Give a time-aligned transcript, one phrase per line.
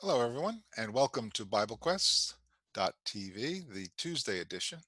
[0.00, 2.34] Hello, everyone, and welcome to BibleQuest.tv,
[3.72, 4.78] the Tuesday edition.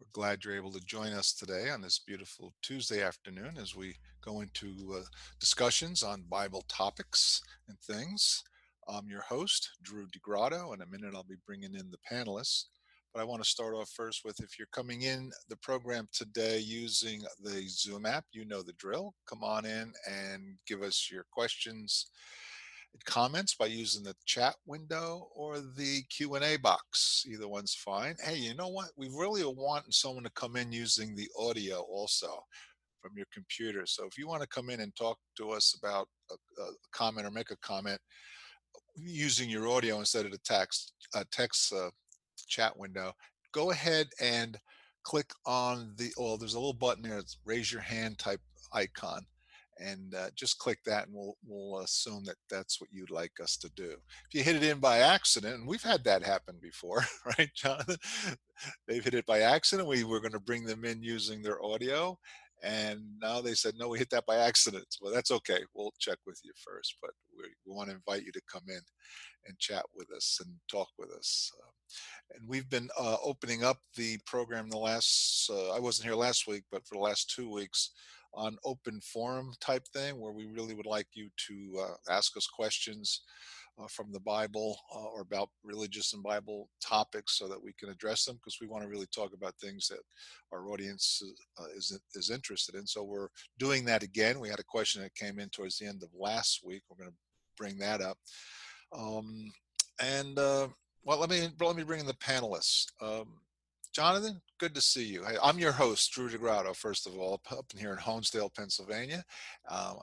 [0.00, 3.96] We're glad you're able to join us today on this beautiful Tuesday afternoon as we
[4.24, 5.02] go into uh,
[5.38, 8.42] discussions on Bible topics and things.
[8.88, 10.72] I'm your host, Drew DeGrotto.
[10.72, 12.64] In a minute, I'll be bringing in the panelists.
[13.12, 16.58] But I want to start off first with if you're coming in the program today
[16.58, 19.14] using the Zoom app, you know the drill.
[19.28, 22.06] Come on in and give us your questions
[23.04, 27.24] comments by using the chat window or the Q&A box.
[27.28, 28.14] Either one's fine.
[28.22, 28.90] Hey, you know what?
[28.96, 32.44] We really want someone to come in using the audio also
[33.00, 33.86] from your computer.
[33.86, 37.26] So if you want to come in and talk to us about a, a comment
[37.26, 38.00] or make a comment
[38.96, 41.90] using your audio instead of the text, uh, text uh,
[42.46, 43.12] chat window,
[43.52, 44.58] go ahead and
[45.04, 48.40] click on the, oh, there's a little button there, it's raise your hand type
[48.72, 49.24] icon
[49.78, 53.56] and uh, just click that and we'll, we'll assume that that's what you'd like us
[53.58, 53.92] to do.
[54.28, 57.04] If you hit it in by accident, and we've had that happen before,
[57.38, 57.96] right, Jonathan?
[58.86, 59.88] They've hit it by accident.
[59.88, 62.18] We were going to bring them in using their audio.
[62.62, 64.86] And now they said, no, we hit that by accident.
[65.00, 65.60] Well, that's okay.
[65.74, 68.80] We'll check with you first, but we, we want to invite you to come in
[69.46, 71.52] and chat with us and talk with us.
[71.56, 76.16] Uh, and we've been uh, opening up the program the last, uh, I wasn't here
[76.16, 77.92] last week, but for the last two weeks,
[78.34, 82.46] on open forum type thing where we really would like you to uh, ask us
[82.46, 83.22] questions
[83.80, 87.88] uh, from the Bible uh, or about religious and Bible topics so that we can
[87.88, 90.00] address them because we want to really talk about things that
[90.52, 91.22] our audience
[91.60, 92.86] uh, is, is interested in.
[92.86, 94.40] So we're doing that again.
[94.40, 96.82] We had a question that came in towards the end of last week.
[96.88, 97.16] We're going to
[97.56, 98.18] bring that up.
[98.96, 99.50] Um,
[100.00, 100.68] and uh,
[101.04, 102.86] well, let me let me bring in the panelists.
[103.00, 103.40] Um,
[103.98, 105.24] Jonathan, good to see you.
[105.42, 109.24] I'm your host, Drew DeGrotto, first of all, up here in Honesdale, Pennsylvania.
[109.68, 109.94] Uh,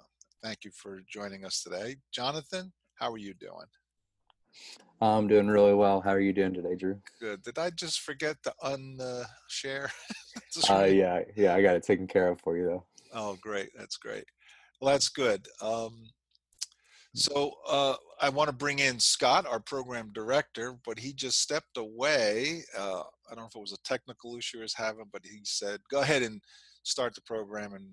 [0.43, 1.95] thank you for joining us today.
[2.11, 3.67] Jonathan, how are you doing?
[4.99, 6.01] I'm doing really well.
[6.01, 6.99] How are you doing today, Drew?
[7.21, 7.41] Good.
[7.43, 9.87] Did I just forget to unshare?
[10.69, 12.83] Uh, uh, yeah, yeah, I got it taken care of for you, though.
[13.13, 13.69] Oh, great.
[13.77, 14.25] That's great.
[14.81, 15.47] Well, that's good.
[15.61, 16.09] Um,
[17.15, 21.77] so uh, I want to bring in Scott, our program director, but he just stepped
[21.77, 22.63] away.
[22.77, 25.39] Uh, I don't know if it was a technical issue he was having, but he
[25.43, 26.41] said, "Go ahead and
[26.83, 27.85] start the program, and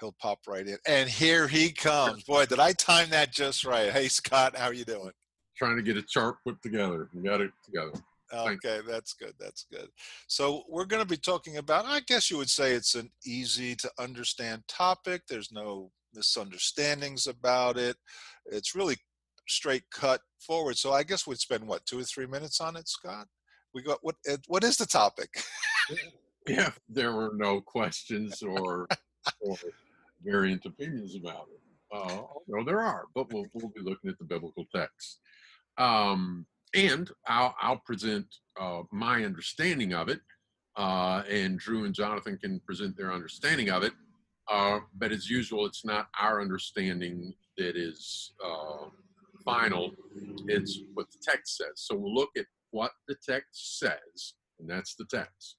[0.00, 2.24] he'll pop right in." And here he comes.
[2.24, 3.92] Boy, did I time that just right?
[3.92, 5.12] Hey, Scott, how are you doing?
[5.56, 7.08] Trying to get a chart put together.
[7.14, 7.92] We got it together.
[8.32, 9.34] Okay, that's good.
[9.38, 9.88] That's good.
[10.26, 11.84] So we're going to be talking about.
[11.84, 15.22] I guess you would say it's an easy to understand topic.
[15.28, 17.96] There's no misunderstandings about it.
[18.46, 18.96] It's really
[19.48, 20.76] straight cut forward.
[20.76, 23.26] So I guess we'd spend what two or three minutes on it, Scott.
[23.74, 24.16] We got what?
[24.48, 25.42] What is the topic?
[26.48, 28.88] yeah, there were no questions or,
[29.40, 29.56] or
[30.24, 31.60] variant opinions about it.
[31.92, 35.20] Uh, no, there are, but we'll, we'll be looking at the biblical text.
[35.76, 38.26] Um, and I'll, I'll present
[38.60, 40.20] uh, my understanding of it,
[40.76, 43.92] uh, and Drew and Jonathan can present their understanding of it.
[44.48, 48.86] Uh, but as usual, it's not our understanding that is uh,
[49.44, 49.92] final,
[50.46, 51.72] it's what the text says.
[51.76, 55.56] So we'll look at what the text says, and that's the text.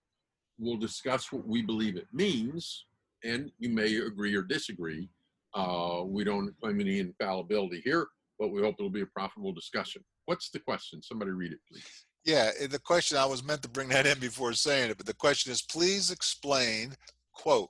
[0.58, 2.86] We'll discuss what we believe it means,
[3.24, 5.10] and you may agree or disagree.
[5.54, 8.08] Uh, we don't claim any infallibility here,
[8.40, 10.04] but we hope it'll be a profitable discussion.
[10.26, 11.02] What's the question?
[11.02, 12.06] Somebody read it, please.
[12.24, 15.14] Yeah, the question I was meant to bring that in before saying it, but the
[15.14, 16.94] question is please explain,
[17.34, 17.70] quote,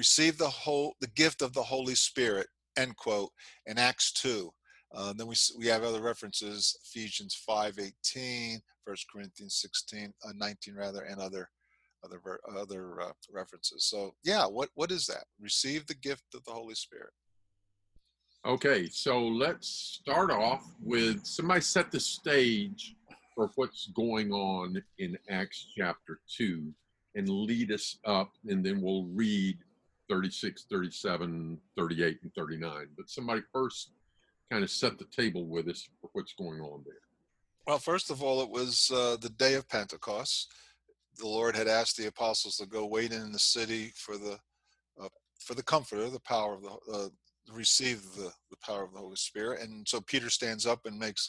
[0.00, 2.46] receive the whole the gift of the Holy Spirit,
[2.78, 3.30] end quote,
[3.66, 4.50] in Acts 2.
[4.94, 11.02] Uh, then we we have other references: Ephesians 5:18, 1 Corinthians 16, uh, 19 rather,
[11.02, 11.50] and other
[12.02, 12.18] other
[12.56, 13.84] other uh, references.
[13.84, 15.24] So yeah, what what is that?
[15.38, 17.12] Receive the gift of the Holy Spirit.
[18.46, 19.68] Okay, so let's
[20.00, 22.96] start off with somebody set the stage
[23.34, 26.72] for what's going on in Acts chapter 2
[27.16, 29.58] and lead us up, and then we'll read
[30.10, 32.88] 36, 37, 38, and 39.
[32.96, 33.92] But somebody first
[34.50, 36.94] kind of set the table with us for what's going on there.
[37.66, 40.52] Well, first of all, it was uh, the day of Pentecost.
[41.18, 44.38] The Lord had asked the apostles to go wait in the city for the
[45.00, 45.08] uh,
[45.38, 47.08] for the Comforter, the power of the uh,
[47.52, 49.60] receive the, the power of the Holy Spirit.
[49.62, 51.28] And so Peter stands up and makes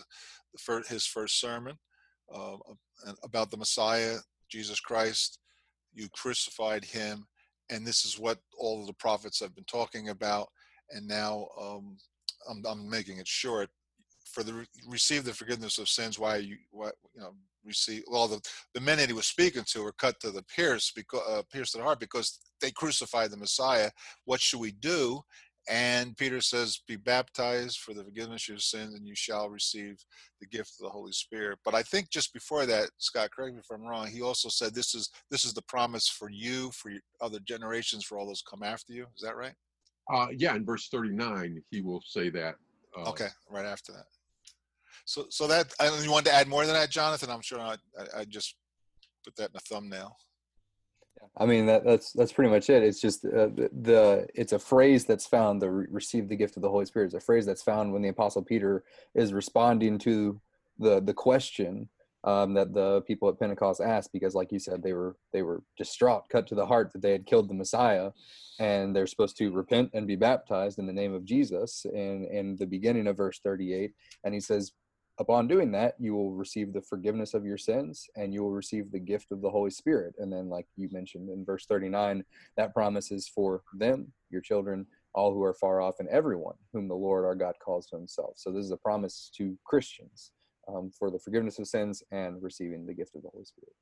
[0.88, 1.78] his first sermon
[2.34, 2.58] uh,
[3.24, 4.18] about the Messiah,
[4.50, 5.40] Jesus Christ.
[5.94, 7.26] You crucified him
[7.72, 10.50] and this is what all of the prophets have been talking about.
[10.92, 11.98] And now um,
[12.50, 13.70] I'm, I'm, making it short.
[14.26, 17.34] For the receive the forgiveness of sins, why you why you know
[17.66, 18.40] receive well the
[18.74, 21.74] the men that he was speaking to were cut to the pierce because uh, pierced
[21.74, 23.90] the heart because they crucified the Messiah.
[24.26, 25.22] What should we do?
[25.70, 30.04] And Peter says, Be baptized for the forgiveness of your sins, and you shall receive
[30.40, 31.60] the gift of the Holy Spirit.
[31.64, 34.74] But I think just before that, Scott, correct me if I'm wrong, he also said
[34.74, 38.44] this is this is the promise for you, for your other generations, for all those
[38.50, 39.06] come after you.
[39.16, 39.54] Is that right?
[40.12, 42.56] Uh, yeah, in verse 39, he will say that.
[42.98, 44.06] Uh, okay, right after that.
[45.06, 47.30] So, so that I you wanted to add more than that, Jonathan.
[47.30, 48.56] I'm sure I, I, I just
[49.24, 50.18] put that in a thumbnail.
[51.38, 52.84] I mean that that's that's pretty much it.
[52.84, 56.58] It's just uh, the, the, it's a phrase that's found the re- receive the gift
[56.58, 57.06] of the Holy Spirit.
[57.06, 58.84] It's a phrase that's found when the Apostle Peter
[59.16, 60.40] is responding to
[60.78, 61.90] the the question
[62.24, 65.64] um, that the people at Pentecost asked because, like you said, they were they were
[65.78, 68.12] distraught, cut to the heart that they had killed the Messiah,
[68.60, 71.86] and they're supposed to repent and be baptized in the name of Jesus.
[71.86, 73.94] In in the beginning of verse thirty eight,
[74.24, 74.74] and he says,
[75.20, 78.92] upon doing that you will receive the forgiveness of your sins and you will receive
[78.92, 80.16] the gift of the holy spirit.
[80.18, 82.24] And then like you mentioned in verse 39
[82.58, 86.88] that promise is for them your children all who are far off and everyone whom
[86.88, 88.34] the lord our god calls to himself.
[88.38, 90.32] So this is a promise to christians
[90.68, 93.74] um, for the forgiveness of sins and receiving the gift of the holy spirit.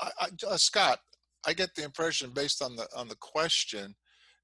[0.00, 0.98] I, I, uh, scott
[1.46, 3.94] i get the impression based on the on the question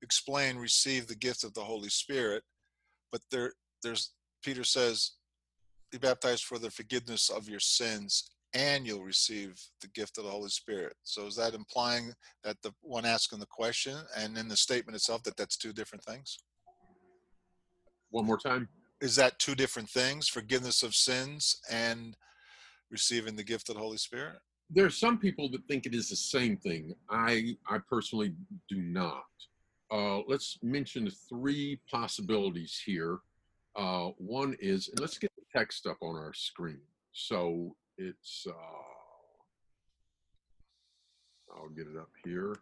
[0.03, 2.43] explain receive the gift of the holy spirit
[3.11, 3.53] but there
[3.83, 5.13] there's peter says
[5.93, 10.31] be baptized for the forgiveness of your sins and you'll receive the gift of the
[10.31, 10.95] Holy Spirit.
[11.05, 12.13] So is that implying
[12.45, 16.05] that the one asking the question and in the statement itself that that's two different
[16.05, 16.39] things?
[18.11, 18.69] One more time.
[19.01, 22.17] Is that two different things, forgiveness of sins and
[22.91, 24.37] receiving the gift of the Holy Spirit?
[24.71, 26.95] There are some people that think it is the same thing.
[27.11, 28.35] I I personally
[28.69, 29.25] do not.
[29.91, 33.19] Uh, let's mention three possibilities here.
[33.77, 36.81] Uh, one is, and let's get text up on our screen.
[37.13, 38.53] So it's, uh,
[41.55, 42.57] I'll get it up here.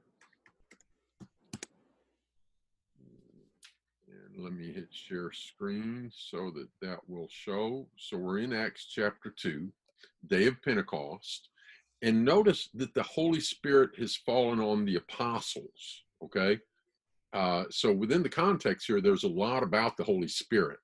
[4.09, 7.87] And let me hit share screen so that that will show.
[7.97, 9.69] So we're in Acts chapter 2,
[10.27, 11.49] day of Pentecost.
[12.03, 16.59] And notice that the Holy Spirit has fallen on the apostles, okay?
[17.33, 20.79] Uh, so within the context here, there's a lot about the Holy Spirit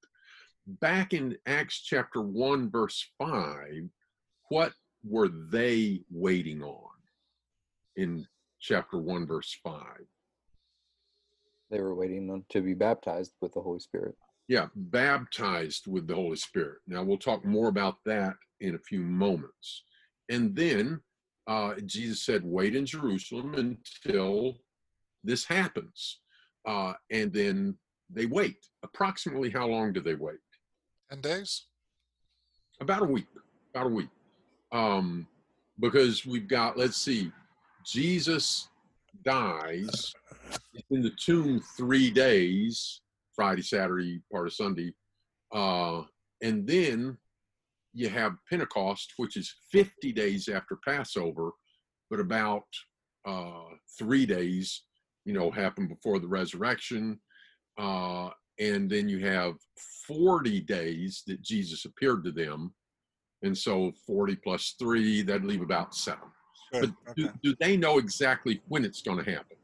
[0.66, 3.88] back in Acts chapter 1, verse 5,
[4.48, 4.72] what
[5.04, 6.90] were they waiting on
[7.96, 8.26] in
[8.60, 9.82] chapter 1, verse 5?
[11.70, 14.16] They were waiting to be baptized with the Holy Spirit.
[14.48, 16.78] Yeah, baptized with the Holy Spirit.
[16.86, 19.82] Now, we'll talk more about that in a few moments.
[20.28, 21.00] And then
[21.48, 24.56] uh, Jesus said, Wait in Jerusalem until
[25.24, 26.20] this happens.
[26.64, 27.76] Uh, and then
[28.10, 28.56] they wait.
[28.84, 30.38] Approximately how long do they wait?
[31.10, 31.66] 10 days?
[32.80, 33.26] About a week.
[33.74, 34.08] About a week.
[34.72, 35.26] Um,
[35.78, 37.30] because we've got, let's see,
[37.84, 38.68] Jesus
[39.24, 40.12] dies
[40.90, 43.00] in the tomb three days
[43.34, 44.92] Friday, Saturday, part of Sunday.
[45.52, 46.02] Uh,
[46.42, 47.16] and then
[47.92, 51.50] you have Pentecost, which is 50 days after Passover,
[52.10, 52.64] but about
[53.26, 53.64] uh,
[53.98, 54.82] three days,
[55.24, 57.20] you know, happen before the resurrection.
[57.78, 59.54] Uh, and then you have
[60.06, 62.72] 40 days that Jesus appeared to them.
[63.42, 66.28] And so 40 plus three, that'd leave about seven.
[66.72, 66.94] Good.
[67.04, 67.34] But do, okay.
[67.42, 69.56] do, they know exactly when it's going to happen?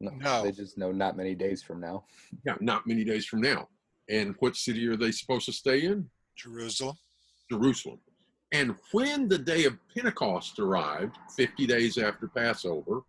[0.00, 2.04] No, no, They just know not many days from now.
[2.44, 3.68] Yeah, not many days from now.
[4.08, 6.08] And what city are they supposed to stay in?
[6.36, 6.96] Jerusalem.
[7.50, 8.00] Jerusalem.
[8.52, 13.02] And when the day of Pentecost arrived, 50 days after Passover,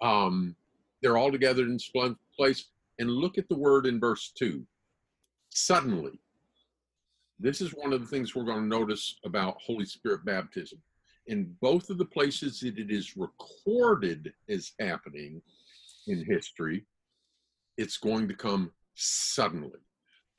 [0.00, 0.56] um,
[1.02, 2.66] they're all together in one place.
[2.98, 4.66] And look at the word in verse 2
[5.50, 6.18] suddenly.
[7.38, 10.80] This is one of the things we're going to notice about Holy Spirit baptism.
[11.26, 15.40] In both of the places that it is recorded as happening
[16.06, 16.84] in history,
[17.76, 19.80] it's going to come suddenly.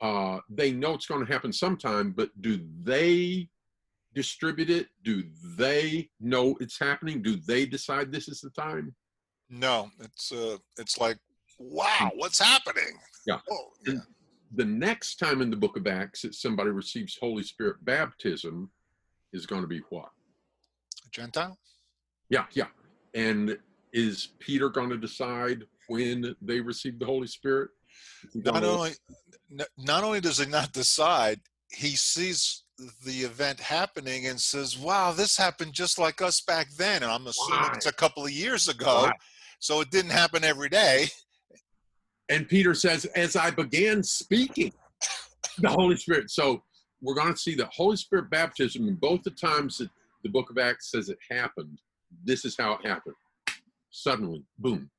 [0.00, 3.48] Uh, they know it's going to happen sometime, but do they
[4.14, 4.88] distribute it?
[5.02, 5.24] Do
[5.56, 7.22] they know it's happening?
[7.22, 8.94] Do they decide this is the time?
[9.48, 11.18] No, it's uh, it's like,
[11.58, 12.98] wow, what's happening?
[13.26, 13.38] Yeah.
[13.50, 13.94] Oh, yeah
[14.52, 18.70] the next time in the book of Acts that somebody receives Holy Spirit baptism
[19.32, 20.10] is going to be what?
[21.04, 21.58] A Gentile?
[22.30, 22.68] Yeah, yeah.
[23.14, 23.58] And
[23.92, 27.70] is Peter going to decide when they receive the Holy Spirit?
[28.34, 28.92] Not only,
[29.78, 32.64] not only does he not decide, he sees
[33.04, 37.26] the event happening and says, "Wow, this happened just like us back then." And I'm
[37.26, 37.72] assuming Why?
[37.74, 39.12] it's a couple of years ago, Why?
[39.60, 41.08] so it didn't happen every day.
[42.28, 44.72] And Peter says, as I began speaking,
[45.58, 46.30] the Holy Spirit.
[46.30, 46.62] So
[47.00, 49.90] we're going to see the Holy Spirit baptism in both the times that
[50.22, 51.78] the book of Acts says it happened.
[52.24, 53.14] This is how it happened.
[53.90, 54.90] Suddenly, boom.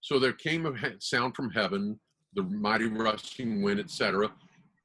[0.00, 1.98] So there came a sound from heaven
[2.34, 4.30] the mighty rushing wind, etc.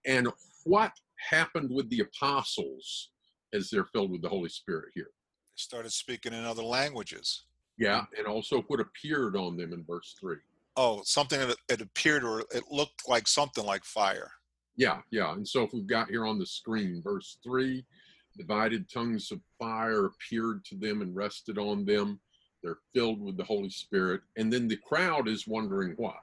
[0.06, 0.28] And
[0.66, 0.92] what
[1.30, 3.10] happened with the apostles
[3.54, 5.06] as they're filled with the Holy Spirit here?
[5.06, 7.44] They started speaking in other languages.
[7.78, 10.38] Yeah, and also what appeared on them in verse three.
[10.78, 14.32] Oh, something that it appeared or it looked like something like fire.
[14.76, 15.34] Yeah, yeah.
[15.34, 17.84] And so if we've got here on the screen, verse three,
[18.38, 22.20] divided tongues of fire appeared to them and rested on them.
[22.64, 24.22] They're filled with the Holy Spirit.
[24.38, 26.22] And then the crowd is wondering what?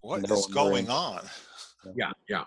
[0.00, 1.24] What They're is going on?
[1.94, 2.44] Yeah, yeah.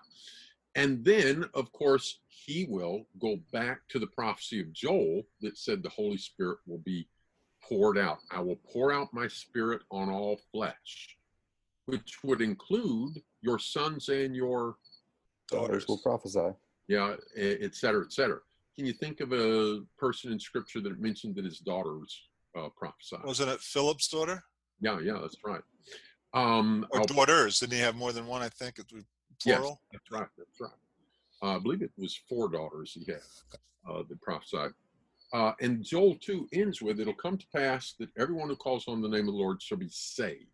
[0.76, 5.84] And then, of course, he will go back to the prophecy of Joel that said
[5.84, 7.08] the Holy Spirit will be
[7.72, 8.20] poured out.
[8.32, 11.18] I will pour out my spirit on all flesh,
[11.86, 14.76] which would include your sons and your
[15.50, 16.50] Daughters will prophesy.
[16.88, 18.40] yeah, et cetera, et cetera.
[18.76, 23.24] Can you think of a person in scripture that mentioned that his daughters uh, prophesied?
[23.26, 24.44] Wasn't it Philip's daughter
[24.84, 25.62] yeah, yeah, that's right.
[26.34, 27.60] Um, or I'll- daughters?
[27.60, 28.42] Didn't he have more than one?
[28.42, 28.92] I think it's
[29.46, 29.58] Yes.
[29.58, 29.82] plural.
[29.92, 30.28] That's right.
[30.38, 30.72] That's right.
[31.44, 33.22] Uh, I believe it was four daughters he had
[33.90, 34.72] uh, that prophesied.
[35.34, 39.02] Uh, and Joel 2 ends with, It'll come to pass that everyone who calls on
[39.02, 40.48] the name of the Lord shall be saved.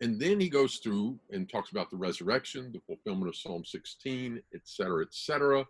[0.00, 4.40] And then he goes through and talks about the resurrection, the fulfillment of Psalm 16,
[4.54, 5.66] et cetera, et cetera.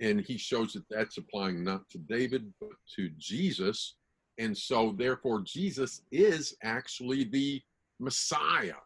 [0.00, 3.94] And he shows that that's applying not to David, but to Jesus.
[4.38, 7.62] And so, therefore, Jesus is actually the
[8.00, 8.80] Messiah.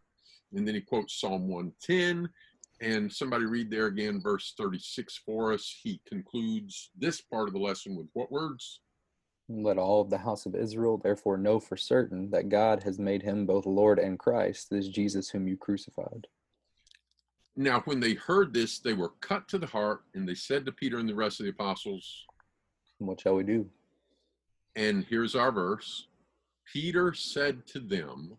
[0.52, 2.28] And then he quotes Psalm 110
[2.81, 5.75] and somebody read there again, verse 36 for us.
[5.83, 8.81] He concludes this part of the lesson with what words?
[9.49, 13.23] Let all of the house of Israel therefore know for certain that God has made
[13.23, 16.26] him both Lord and Christ, this Jesus whom you crucified.
[17.57, 20.73] Now, when they heard this, they were cut to the heart, and they said to
[20.73, 22.25] Peter and the rest of the apostles,
[22.99, 23.69] what shall we do?
[24.76, 26.07] and here's our verse
[26.73, 28.37] Peter said to them,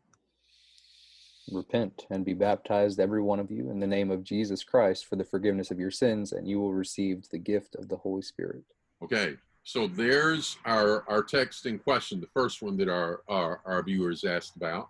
[1.52, 5.16] Repent and be baptized, every one of you, in the name of Jesus Christ for
[5.16, 8.64] the forgiveness of your sins, and you will receive the gift of the Holy Spirit.
[9.04, 13.84] Okay, so there's our, our text in question, the first one that our, our, our
[13.84, 14.90] viewers asked about.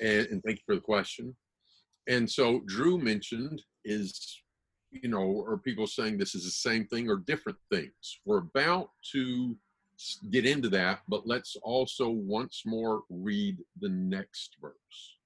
[0.00, 1.34] And, and thank you for the question.
[2.06, 4.42] And so Drew mentioned is,
[4.90, 8.20] you know, are people saying this is the same thing or different things?
[8.24, 9.56] We're about to
[10.30, 15.17] get into that, but let's also once more read the next verse.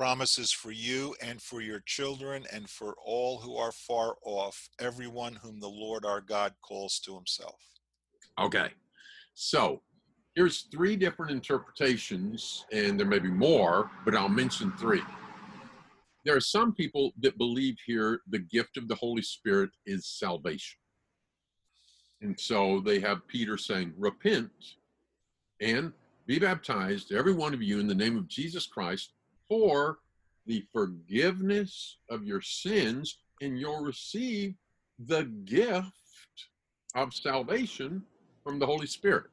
[0.00, 5.34] Promises for you and for your children and for all who are far off, everyone
[5.34, 7.60] whom the Lord our God calls to himself.
[8.40, 8.68] Okay.
[9.34, 9.82] So
[10.34, 15.02] here's three different interpretations, and there may be more, but I'll mention three.
[16.24, 20.78] There are some people that believe here the gift of the Holy Spirit is salvation.
[22.22, 24.50] And so they have Peter saying, Repent
[25.60, 25.92] and
[26.26, 29.12] be baptized, every one of you, in the name of Jesus Christ
[29.50, 29.98] for
[30.46, 34.54] the forgiveness of your sins, and you'll receive
[35.06, 35.92] the gift
[36.94, 38.02] of salvation
[38.44, 39.24] from the Holy Spirit.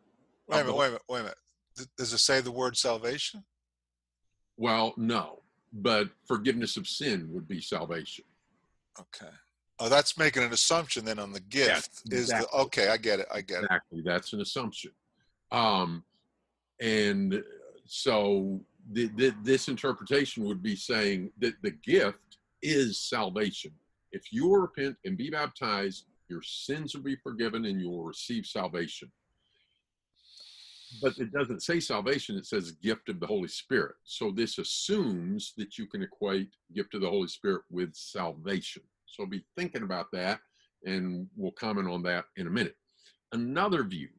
[0.50, 1.38] Wait a minute, wait a minute, wait a minute.
[1.98, 3.44] Does it say the word salvation?
[4.58, 8.26] Well, no, but forgiveness of sin would be salvation.
[9.00, 9.32] Okay.
[9.80, 12.02] Oh, that's making an assumption then on the gift.
[12.10, 13.28] is the okay, I get it.
[13.32, 13.66] I get it.
[13.66, 14.92] Exactly, that's an assumption.
[15.52, 16.04] Um,
[16.82, 17.44] and
[17.86, 18.60] so
[18.94, 23.72] th- th- this interpretation would be saying that the gift is salvation.
[24.12, 28.46] If you repent and be baptized, your sins will be forgiven and you will receive
[28.46, 29.12] salvation.
[31.02, 33.96] But it doesn't say salvation, it says gift of the Holy Spirit.
[34.04, 38.84] So this assumes that you can equate gift of the Holy Spirit with salvation.
[39.06, 40.40] So be thinking about that,
[40.86, 42.76] and we'll comment on that in a minute.
[43.34, 44.10] Another view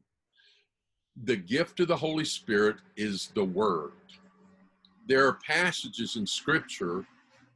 [1.23, 3.91] the gift of the Holy Spirit is the Word.
[5.09, 7.03] There are passages in Scripture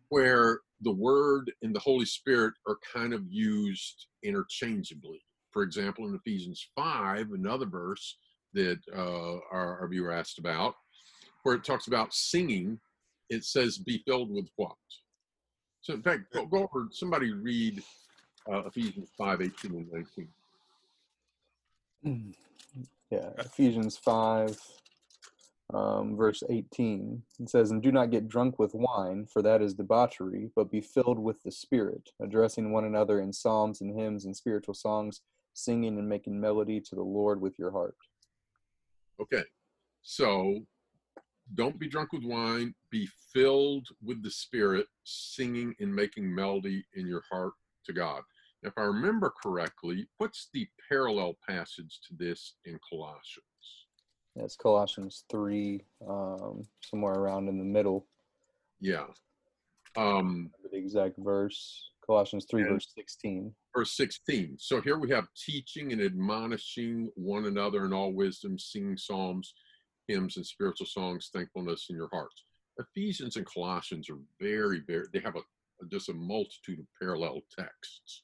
[0.09, 5.21] where the Word and the Holy Spirit are kind of used interchangeably.
[5.51, 8.17] For example, in Ephesians 5, another verse
[8.55, 10.73] that uh, our, our viewer asked about,
[11.43, 12.79] where it talks about singing,
[13.29, 14.75] it says, be filled with what?
[15.81, 17.83] So, in fact, go, go over, somebody read
[18.51, 20.07] uh, Ephesians 5, 18 and
[22.03, 22.33] 19.
[23.11, 24.57] Yeah, Ephesians 5,
[25.73, 27.21] um, verse 18.
[27.39, 30.81] It says, And do not get drunk with wine, for that is debauchery, but be
[30.81, 35.21] filled with the Spirit, addressing one another in psalms and hymns and spiritual songs,
[35.53, 37.95] singing and making melody to the Lord with your heart.
[39.21, 39.43] Okay,
[40.01, 40.59] so
[41.55, 47.07] don't be drunk with wine, be filled with the Spirit, singing and making melody in
[47.07, 47.53] your heart
[47.85, 48.21] to God.
[48.63, 53.82] If I remember correctly, what's the parallel passage to this in Colossians?
[54.35, 58.07] That's Colossians 3, um, somewhere around in the middle.
[58.79, 59.05] yeah.
[59.95, 61.91] Um, the exact verse.
[62.03, 63.53] Colossians 3, verse 16.
[63.75, 64.57] verse 16.
[64.59, 69.53] So here we have teaching and admonishing one another in all wisdom, singing psalms,
[70.07, 72.43] hymns, and spiritual songs, thankfulness in your hearts.
[72.79, 75.41] Ephesians and Colossians are very, very, they have a
[75.91, 78.23] just a multitude of parallel texts.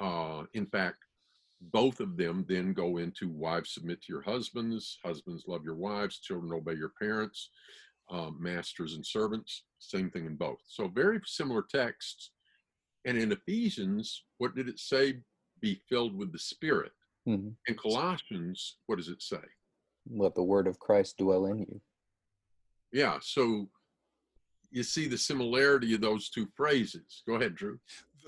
[0.00, 0.98] Uh, in fact,
[1.60, 6.20] both of them then go into wives submit to your husbands, husbands love your wives,
[6.20, 7.50] children obey your parents,
[8.10, 10.58] um, masters and servants, same thing in both.
[10.66, 12.30] So very similar texts.
[13.04, 15.20] And in Ephesians, what did it say?
[15.60, 16.92] Be filled with the Spirit.
[17.26, 17.56] Mhm.
[17.66, 19.42] In Colossians, what does it say?
[20.10, 21.80] Let the word of Christ dwell in you.
[22.92, 23.70] Yeah, so
[24.70, 27.22] you see the similarity of those two phrases.
[27.26, 27.80] Go ahead, Drew.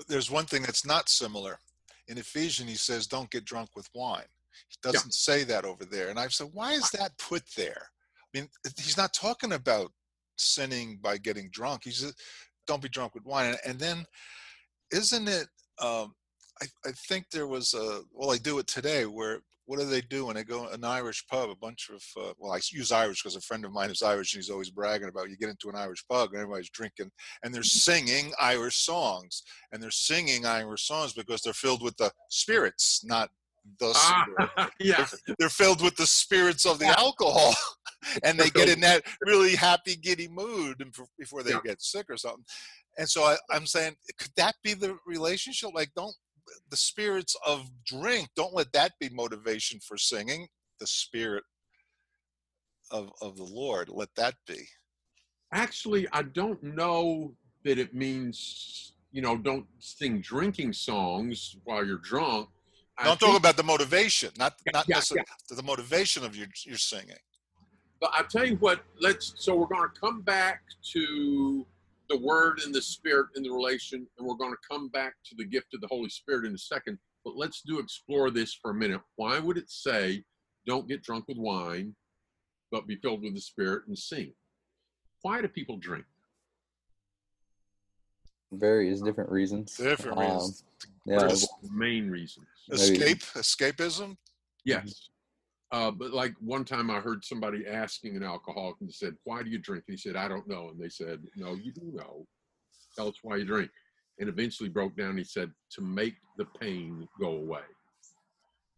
[0.07, 1.59] There's one thing that's not similar.
[2.07, 4.25] In Ephesians, he says, "Don't get drunk with wine."
[4.67, 7.89] He doesn't say that over there, and I've said, "Why is that put there?"
[8.33, 9.91] I mean, he's not talking about
[10.37, 11.81] sinning by getting drunk.
[11.85, 12.21] He's just,
[12.67, 14.05] "Don't be drunk with wine," and, and then
[14.91, 15.47] isn't it?
[15.79, 16.13] Um,
[16.61, 19.05] I, I think there was a well, I do it today.
[19.05, 21.49] Where what do they do when they go an Irish pub?
[21.49, 24.33] A bunch of uh, well, I use Irish because a friend of mine is Irish,
[24.33, 25.29] and he's always bragging about.
[25.29, 27.11] You get into an Irish pub, and everybody's drinking,
[27.43, 32.11] and they're singing Irish songs, and they're singing Irish songs because they're filled with the
[32.29, 33.29] spirits, not
[33.79, 33.93] the.
[33.95, 35.05] Ah, yeah,
[35.37, 37.53] They're filled with the spirits of the alcohol,
[38.23, 40.83] and they get in that really happy, giddy mood
[41.19, 41.59] before they Yeah.
[41.63, 42.45] get sick or something.
[42.97, 45.69] And so I, I'm saying, could that be the relationship?
[45.73, 46.15] Like, don't
[46.69, 50.47] the spirits of drink, don't let that be motivation for singing.
[50.79, 51.43] The spirit
[52.91, 54.67] of of the Lord, let that be.
[55.53, 61.97] actually, I don't know that it means you know don't sing drinking songs while you're
[61.97, 62.49] drunk.
[62.97, 66.77] I Don't talk about the motivation, not not yeah, necessarily the motivation of your your
[66.77, 67.15] singing.
[67.99, 69.33] But I tell you what, let's.
[69.37, 70.61] So we're going to come back
[70.93, 71.65] to
[72.11, 75.35] the Word and the Spirit in the relation, and we're going to come back to
[75.35, 76.97] the gift of the Holy Spirit in a second.
[77.23, 79.01] But let's do explore this for a minute.
[79.15, 80.23] Why would it say,
[80.65, 81.95] "Don't get drunk with wine,
[82.71, 84.33] but be filled with the Spirit and sing"?
[85.21, 86.05] Why do people drink?
[88.51, 89.77] Various different reasons.
[89.77, 90.51] Different Um,
[91.05, 92.47] yeah, What What is- the main reasons?
[92.67, 94.17] Maybe- Escape, escapism.
[94.65, 95.09] Yes.
[95.71, 99.49] Uh, but like one time I heard somebody asking an alcoholic and said, Why do
[99.49, 99.85] you drink?
[99.87, 100.69] And he said, I don't know.
[100.69, 102.25] And they said, No, you do know.
[102.95, 103.71] Tell us why you drink.
[104.19, 105.17] And eventually broke down.
[105.17, 107.61] He said, To make the pain go away.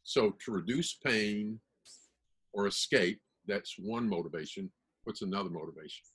[0.04, 1.60] So to reduce pain
[2.54, 4.72] or escape, that's one motivation.
[5.04, 6.06] What's another motivation?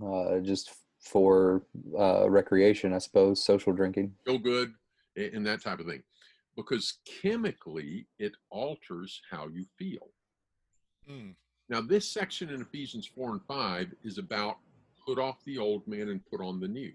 [0.00, 1.62] uh, just for
[1.98, 4.14] uh, recreation, I suppose, social drinking.
[4.24, 4.72] Feel good
[5.16, 6.02] and that type of thing.
[6.56, 10.08] Because chemically, it alters how you feel.
[11.08, 11.30] Hmm.
[11.68, 14.58] Now, this section in Ephesians 4 and 5 is about
[15.06, 16.92] put off the old man and put on the new.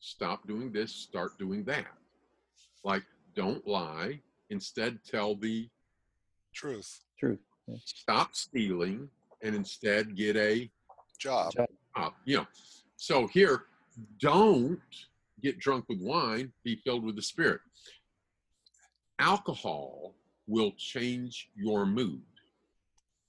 [0.00, 1.86] Stop doing this, start doing that.
[2.84, 3.04] Like,
[3.34, 5.68] don't lie, instead, tell the
[6.52, 7.04] Truth.
[7.18, 7.38] Truth.
[7.84, 9.08] stop stealing
[9.42, 10.70] and instead get a
[11.18, 11.52] Job.
[11.96, 12.46] uh, you know.
[12.96, 13.64] So here,
[14.18, 14.80] don't
[15.42, 17.60] get drunk with wine, be filled with the Spirit.
[19.20, 20.14] Alcohol
[20.46, 22.22] will change your mood.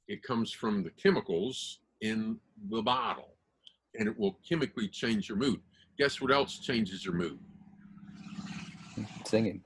[0.08, 3.36] It comes from the chemicals in the bottle,
[4.00, 5.60] and it will chemically change your mood.
[5.98, 7.38] Guess what else changes your mood?
[9.26, 9.62] Singing.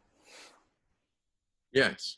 [1.72, 2.18] Yes,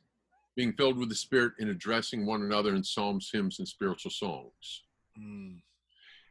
[0.56, 4.84] being filled with the Spirit and addressing one another in psalms, hymns, and spiritual songs.
[5.18, 5.56] Hmm.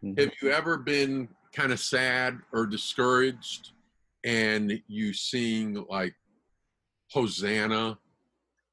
[0.02, 0.18] Mhm.
[0.18, 3.72] Have you ever been kind of sad or discouraged
[4.24, 6.14] and you sing like
[7.12, 7.98] Hosanna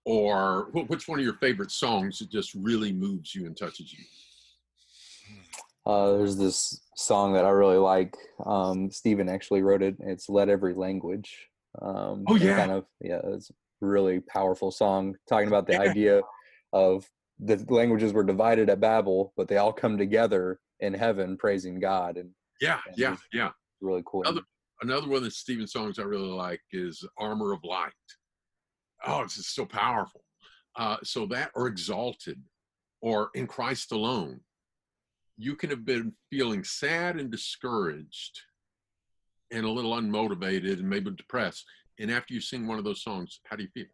[0.05, 4.03] or which one of your favorite songs that just really moves you and touches you?
[5.85, 8.15] Uh, there's this song that I really like.
[8.45, 9.95] Um, Stephen actually wrote it.
[9.99, 11.49] It's "Let Every Language."
[11.81, 12.55] Um, Oh, yeah.
[12.55, 13.53] kind of yeah, it's a
[13.85, 15.81] really powerful song talking about the Yeah.
[15.81, 16.21] idea
[16.71, 21.79] of the languages were divided at Babel, but they all come together in heaven praising
[21.79, 23.51] God, and Yeah, yeah, yeah.
[23.81, 24.23] really cool.
[24.25, 24.41] Other-
[24.81, 27.93] Another one of the Stephen songs I really like is Armor of Light.
[29.05, 30.23] Oh, it's just so powerful.
[30.75, 32.41] Uh, so that or Exalted
[33.01, 34.39] or In Christ Alone.
[35.37, 38.39] You can have been feeling sad and discouraged
[39.51, 41.65] and a little unmotivated and maybe depressed.
[41.99, 43.85] And after you sing one of those songs, how do you feel?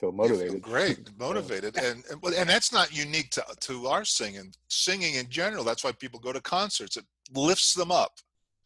[0.00, 0.62] feel You feel motivated.
[0.62, 4.52] great, motivated, and and, and that's not unique to to our singing.
[4.68, 6.96] Singing in general, that's why people go to concerts.
[6.96, 7.04] It
[7.34, 8.18] lifts them up.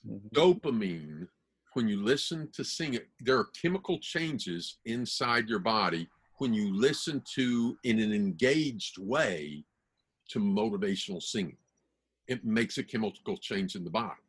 [0.09, 0.31] Mhm.
[0.33, 1.29] Dopamine,
[1.75, 6.75] when you listen to sing it, there are chemical changes inside your body when you
[6.75, 9.65] listen to in an engaged way
[10.29, 11.57] to motivational singing.
[12.29, 14.21] it makes a chemical change in the body.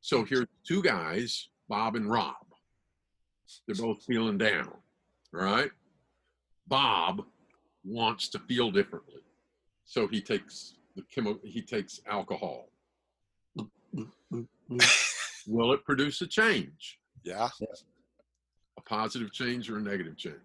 [0.00, 2.34] So here's two guys, Bob and Rob.
[3.66, 4.72] They're both feeling down,
[5.32, 5.70] right?
[6.66, 7.24] Bob
[7.84, 9.22] wants to feel differently.
[9.84, 12.68] So he takes the chemo he takes alcohol.
[15.46, 16.98] Will it produce a change?
[17.24, 17.48] Yeah.
[18.78, 20.36] A positive change or a negative change?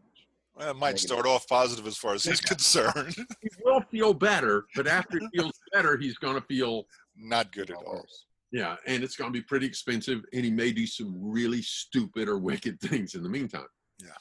[0.55, 1.01] Well, it might Negative.
[1.01, 3.15] start off positive as far as he's concerned.
[3.41, 7.77] He will feel better, but after he feels better, he's gonna feel Not good at
[7.77, 8.05] all.
[8.51, 12.29] Yeah, and it's going to be pretty expensive, and he may do some really stupid
[12.29, 13.67] or wicked things in the meantime.
[14.01, 14.11] Yeah.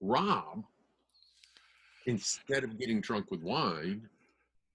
[0.00, 0.64] Rob,
[2.06, 4.08] instead of getting drunk with wine,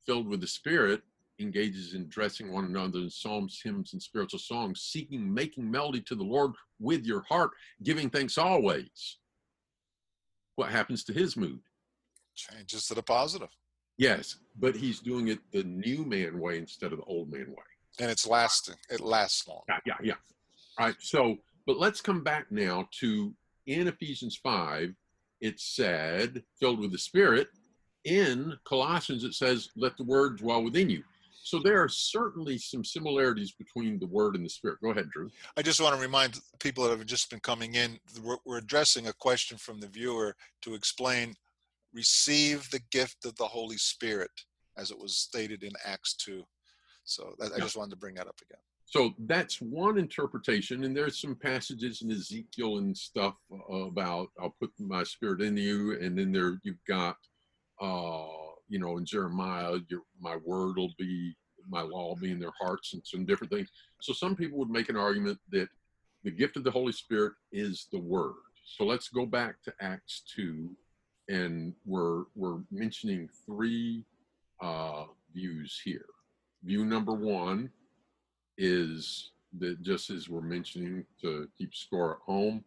[0.06, 1.02] filled with the Spirit,
[1.40, 6.16] engages in dressing one another in psalms, hymns, and spiritual songs, seeking, making melody to
[6.16, 7.52] the Lord with your heart,
[7.84, 9.18] giving thanks always.
[10.56, 11.60] What happens to his mood?
[12.36, 13.50] Changes to the positive.
[13.98, 17.64] Yes, but he's doing it the new man way instead of the old man way.
[18.00, 18.76] And it's lasting.
[18.90, 19.62] It lasts long.
[19.70, 20.14] Yeah, yeah, yeah.
[20.78, 20.96] All right.
[21.00, 23.34] So, but let's come back now to
[23.68, 24.94] in Ephesians 5,
[25.42, 27.48] it said, filled with the Spirit.
[28.04, 31.04] In Colossians, it says, let the word dwell within you.
[31.46, 34.80] So there are certainly some similarities between the word and the Spirit.
[34.82, 35.30] Go ahead, Drew.
[35.56, 39.06] I just want to remind people that have just been coming in, we're, we're addressing
[39.08, 41.36] a question from the viewer to explain
[41.94, 44.32] receive the gift of the Holy Spirit
[44.76, 46.44] as it was stated in Acts 2.
[47.04, 48.60] So that, I just wanted to bring that up again.
[48.88, 53.36] So that's one interpretation, and there's some passages in Ezekiel and stuff
[53.70, 57.18] about I'll put my spirit in you, and then there you've got,
[57.80, 58.26] uh,
[58.68, 61.36] you know, in Jeremiah, your my word will be
[61.70, 63.70] my law will be in their hearts, and some different things.
[64.02, 65.68] So some people would make an argument that
[66.24, 68.34] the gift of the Holy Spirit is the word.
[68.66, 70.76] So let's go back to Acts two,
[71.30, 74.04] and we're we're mentioning three
[74.62, 76.06] uh, views here.
[76.64, 77.70] View number one
[78.58, 82.64] is that just as we're mentioning to keep score at home,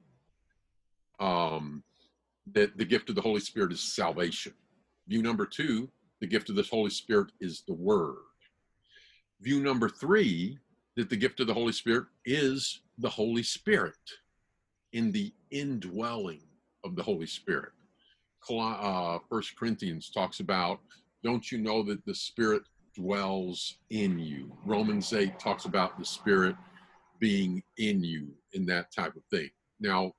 [1.18, 1.82] um,
[2.52, 4.52] that the gift of the Holy Spirit is salvation.
[5.08, 5.88] View number two,
[6.20, 8.16] the gift of the Holy Spirit is the Word.
[9.40, 10.58] View number three,
[10.96, 13.94] that the gift of the Holy Spirit is the Holy Spirit
[14.92, 16.42] in the indwelling
[16.84, 17.72] of the Holy Spirit.
[18.50, 20.80] Uh, First Corinthians talks about,
[21.22, 22.62] don't you know that the Spirit
[22.94, 24.52] dwells in you.
[24.64, 26.56] Romans 8 talks about the Spirit
[27.20, 29.50] being in you in that type of thing.
[29.80, 30.12] Now,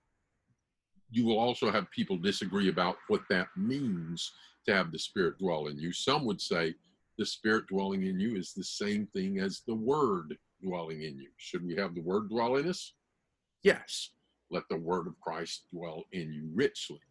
[1.12, 4.32] you will also have people disagree about what that means
[4.66, 5.92] to have the Spirit dwell in you.
[5.92, 6.76] Some would say
[7.18, 11.30] the Spirit dwelling in you is the same thing as the Word dwelling in you.
[11.38, 12.94] Should we have the Word dwell in us?
[13.64, 14.12] Yes.
[14.52, 17.02] Let the Word of Christ dwell in you richly.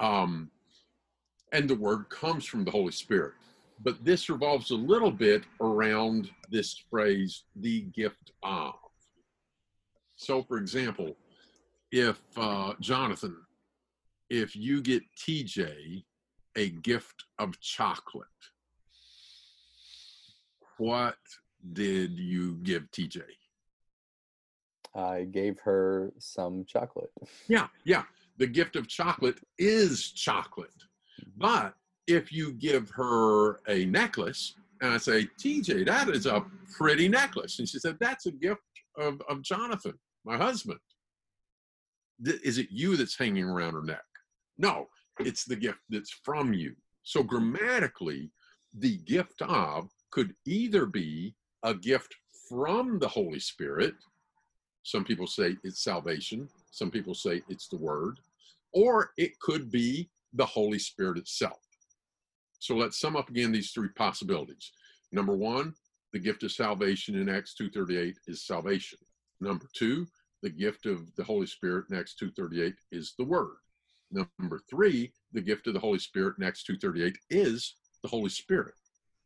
[0.00, 0.50] Um,
[1.52, 3.32] and the Word comes from the Holy Spirit
[3.82, 8.74] but this revolves a little bit around this phrase, the gift of.
[10.16, 11.16] So, for example,
[11.92, 13.36] if uh, Jonathan,
[14.30, 16.04] if you get TJ
[16.56, 18.26] a gift of chocolate,
[20.78, 21.16] what
[21.72, 23.22] did you give TJ?
[24.94, 27.10] I gave her some chocolate.
[27.48, 28.04] Yeah, yeah.
[28.38, 30.70] The gift of chocolate is chocolate.
[31.20, 31.30] Mm-hmm.
[31.38, 31.74] But
[32.06, 36.44] if you give her a necklace, and I say, TJ, that is a
[36.76, 37.58] pretty necklace.
[37.58, 38.60] And she said, That's a gift
[38.98, 40.78] of, of Jonathan, my husband.
[42.24, 44.04] Th- Is it you that's hanging around her neck?
[44.58, 44.88] No,
[45.20, 46.74] it's the gift that's from you.
[47.02, 48.30] So grammatically,
[48.78, 52.14] the gift of could either be a gift
[52.48, 53.94] from the Holy Spirit.
[54.82, 56.48] Some people say it's salvation.
[56.70, 58.18] Some people say it's the word.
[58.72, 61.60] Or it could be the Holy Spirit itself.
[62.58, 64.72] So let's sum up again these three possibilities.
[65.12, 65.74] Number one,
[66.12, 68.98] the gift of salvation in Acts 2.38 is salvation.
[69.40, 70.06] Number two,
[70.42, 73.56] the gift of the Holy Spirit in Acts 2.38 is the word.
[74.10, 78.74] Number three, the gift of the Holy Spirit in Acts 2.38 is the Holy Spirit.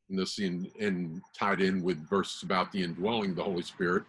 [0.09, 4.05] And this in, and tied in with verses about the indwelling of the Holy Spirit,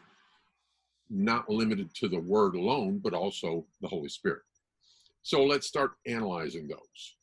[1.09, 4.41] not limited to the word alone, but also the Holy Spirit.
[5.23, 7.15] So let's start analyzing those.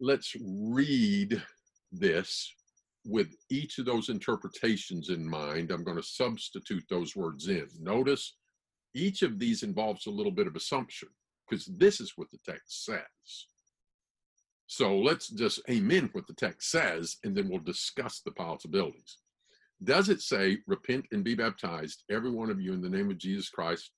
[0.00, 1.40] Let's read
[1.92, 2.52] this
[3.04, 5.70] with each of those interpretations in mind.
[5.70, 7.68] I'm going to substitute those words in.
[7.78, 8.36] Notice
[8.94, 11.08] each of these involves a little bit of assumption
[11.50, 13.46] because this is what the text says.
[14.66, 19.18] So let's just amen what the text says and then we'll discuss the possibilities.
[19.82, 23.18] Does it say, repent and be baptized, every one of you, in the name of
[23.18, 23.90] Jesus Christ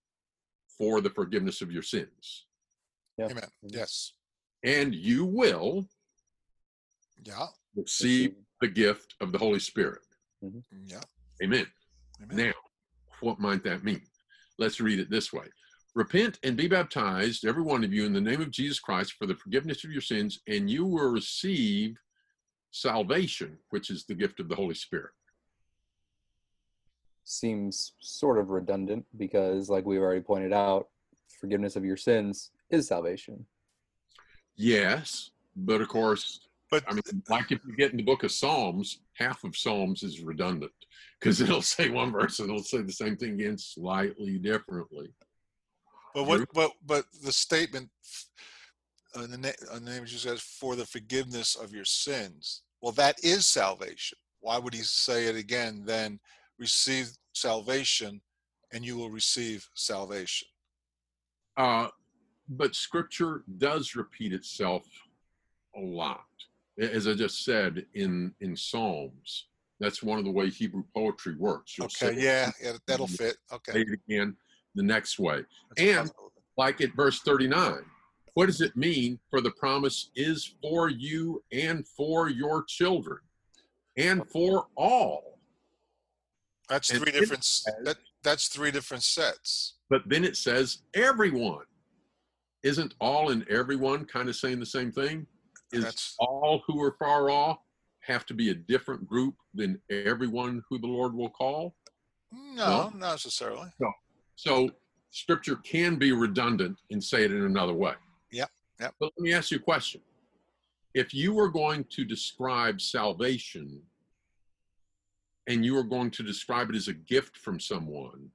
[0.78, 2.46] for the forgiveness of your sins?
[3.18, 3.26] Yeah.
[3.26, 3.44] Amen.
[3.44, 3.76] Mm-hmm.
[3.76, 4.12] Yes.
[4.64, 5.88] And you will
[7.24, 7.46] Yeah.
[7.74, 10.02] receive the gift of the Holy Spirit.
[10.42, 10.60] Mm-hmm.
[10.86, 11.00] Yeah.
[11.42, 11.66] Amen.
[12.22, 12.36] Amen.
[12.46, 12.52] Now,
[13.20, 14.02] what might that mean?
[14.58, 15.46] Let's read it this way
[15.94, 19.26] Repent and be baptized, every one of you, in the name of Jesus Christ for
[19.26, 21.98] the forgiveness of your sins, and you will receive
[22.70, 25.10] salvation, which is the gift of the Holy Spirit.
[27.24, 30.88] Seems sort of redundant because, like we've already pointed out,
[31.40, 33.44] forgiveness of your sins is salvation.
[34.56, 38.32] Yes, but of course, But I mean, like if you get in the book of
[38.32, 40.72] Psalms, half of Psalms is redundant
[41.20, 45.12] because it'll say one verse and it'll say the same thing again slightly differently.
[46.14, 47.88] But what but but the statement
[49.16, 52.62] in the, na- in the name of Jesus says for the forgiveness of your sins.
[52.80, 54.18] Well, that is salvation.
[54.40, 55.82] Why would he say it again?
[55.84, 56.18] Then
[56.58, 58.20] receive salvation,
[58.72, 60.48] and you will receive salvation.
[61.56, 61.88] Uh,
[62.48, 64.84] but scripture does repeat itself
[65.76, 66.24] a lot.
[66.80, 69.46] As I just said in in Psalms,
[69.78, 71.76] that's one of the way Hebrew poetry works.
[71.76, 73.36] You'll Okay, yeah, yeah, that'll fit.
[73.52, 73.72] Okay.
[73.72, 74.36] say it again
[74.74, 75.42] the next way.
[75.76, 76.10] That's And-.
[76.58, 77.78] Like at verse 39,
[78.34, 79.18] what does it mean?
[79.30, 83.18] For the promise is for you and for your children
[83.96, 85.38] and for all.
[86.68, 87.42] that's and three different.
[87.44, 89.74] says- That that's three different sets.
[89.88, 91.64] But then it says everyone.
[92.62, 95.26] Isn't all and everyone kind of saying the same thing?
[95.72, 97.58] Is That's- all who are far off
[98.00, 101.74] have to be a different group than everyone who the Lord will call?
[102.30, 103.70] No, not necessarily.
[104.36, 104.70] So
[105.10, 107.94] scripture can be redundant and say it in another way.
[108.30, 108.94] Yep, yep.
[108.98, 110.00] But let me ask you a question.
[110.94, 113.80] If you were going to describe salvation
[115.46, 118.30] and you were going to describe it as a gift from someone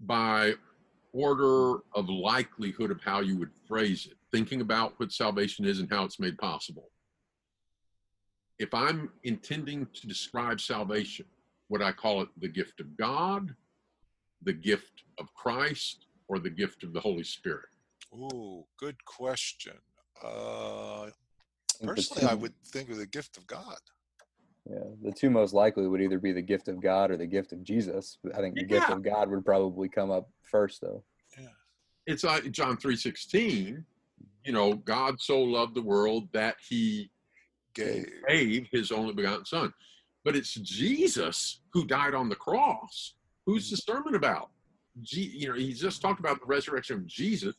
[0.00, 0.54] by
[1.12, 5.90] order of likelihood of how you would phrase it, thinking about what salvation is and
[5.90, 6.90] how it's made possible.
[8.58, 11.26] If I'm intending to describe salvation,
[11.72, 13.56] would I call it the gift of God,
[14.42, 17.70] the gift of Christ, or the gift of the Holy Spirit?
[18.14, 19.72] Ooh, good question.
[20.22, 21.10] Uh, I
[21.80, 23.78] think the personally, I would think of the gift of God.
[24.70, 27.52] Yeah, the two most likely would either be the gift of God or the gift
[27.52, 28.18] of Jesus.
[28.34, 31.02] I think the gift of God would probably come up first, though.
[31.40, 31.48] Yeah.
[32.06, 33.82] It's uh, John 3:16,
[34.44, 37.10] you know, God so loved the world that he
[37.74, 38.04] Gay.
[38.28, 39.72] gave his only begotten son.
[40.24, 43.14] But it's Jesus who died on the cross.
[43.46, 44.50] Who's the sermon about?
[45.02, 47.54] G, you know, he just talked about the resurrection of Jesus.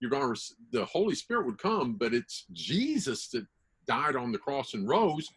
[0.00, 3.46] You're going to, the Holy Spirit would come, but it's Jesus that
[3.86, 5.28] died on the cross and rose.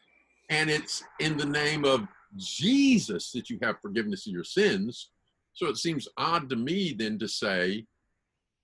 [0.49, 5.09] And it's in the name of Jesus that you have forgiveness of your sins.
[5.53, 7.85] So it seems odd to me then to say,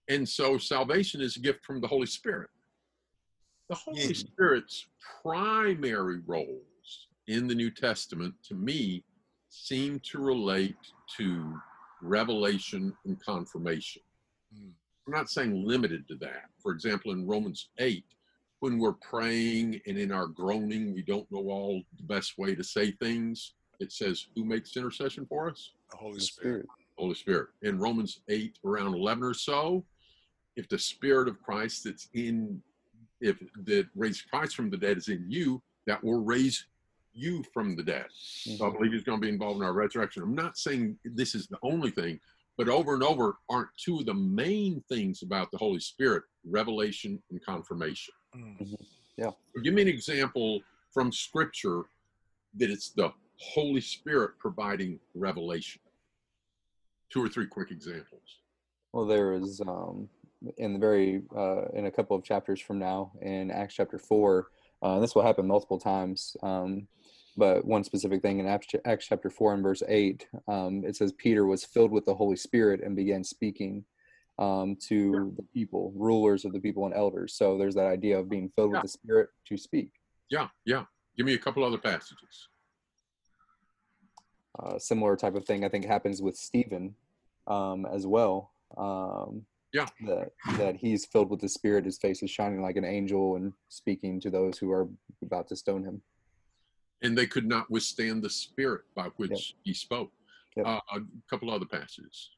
[0.10, 2.49] and so salvation is a gift from the Holy Spirit.
[3.69, 4.13] The Holy Yeah.
[4.13, 4.86] Spirit's
[5.21, 6.62] primary roles
[7.28, 9.04] in the New Testament, to me,
[9.50, 10.76] seem to relate
[11.18, 11.62] to
[12.02, 14.02] revelation and confirmation.
[14.56, 14.72] Mm.
[15.06, 16.46] I'm not saying limited to that.
[16.62, 18.04] For example, in Romans 8,
[18.60, 22.64] when we're praying and in our groaning, we don't know all the best way to
[22.64, 25.72] say things, it says, Who makes intercession for us?
[25.92, 26.66] The Holy The Spirit.
[26.98, 27.50] Holy Spirit.
[27.64, 29.84] In Romans 8, around 11 or so,
[30.56, 32.62] if the Spirit of Christ that's in,
[33.20, 36.66] if that raised Christ from the dead is in you, that will raise
[37.13, 38.08] you from the dead.
[38.12, 38.78] So I Mhm.
[38.78, 40.23] believe he's going to be involved in our resurrection.
[40.23, 42.19] I'm not saying this is the only thing,
[42.58, 47.21] but over and over aren't two of the main things about the Holy Spirit revelation
[47.30, 48.13] and confirmation.
[48.36, 48.78] Mm.
[49.63, 51.84] Give me an example from Scripture
[52.56, 55.82] that it's the Holy Spirit providing revelation.
[57.10, 58.41] Two or three quick examples.
[58.91, 60.10] Well, there is um,
[60.58, 64.49] in the very uh, in a couple of chapters from now in Acts chapter four.
[64.82, 66.88] Uh, this will happen multiple times, um,
[67.38, 71.12] but one specific thing in Acts, Acts chapter four and verse eight, um, it says
[71.13, 73.84] Peter was filled with the Holy Spirit and began speaking
[74.39, 77.36] um, to the people, rulers of the people and elders.
[77.36, 78.78] So there's that idea of being filled Yeah.
[78.82, 79.91] with the Spirit to speak.
[80.30, 80.86] Yeah, yeah.
[81.17, 82.48] Give me a couple other passages.
[84.60, 86.93] uh, similar type of thing I think happens with Stephen
[87.48, 88.52] um, as well.
[88.78, 89.88] Um, Yeah.
[90.06, 93.54] That that he's filled with the Spirit, his face is shining like an angel, and
[93.69, 94.88] speaking to those who are
[95.24, 96.02] about to stone him.
[97.04, 100.12] And they could not withstand the spirit by which he spoke.
[100.56, 100.66] Yep.
[100.66, 102.30] Uh, a couple other passages.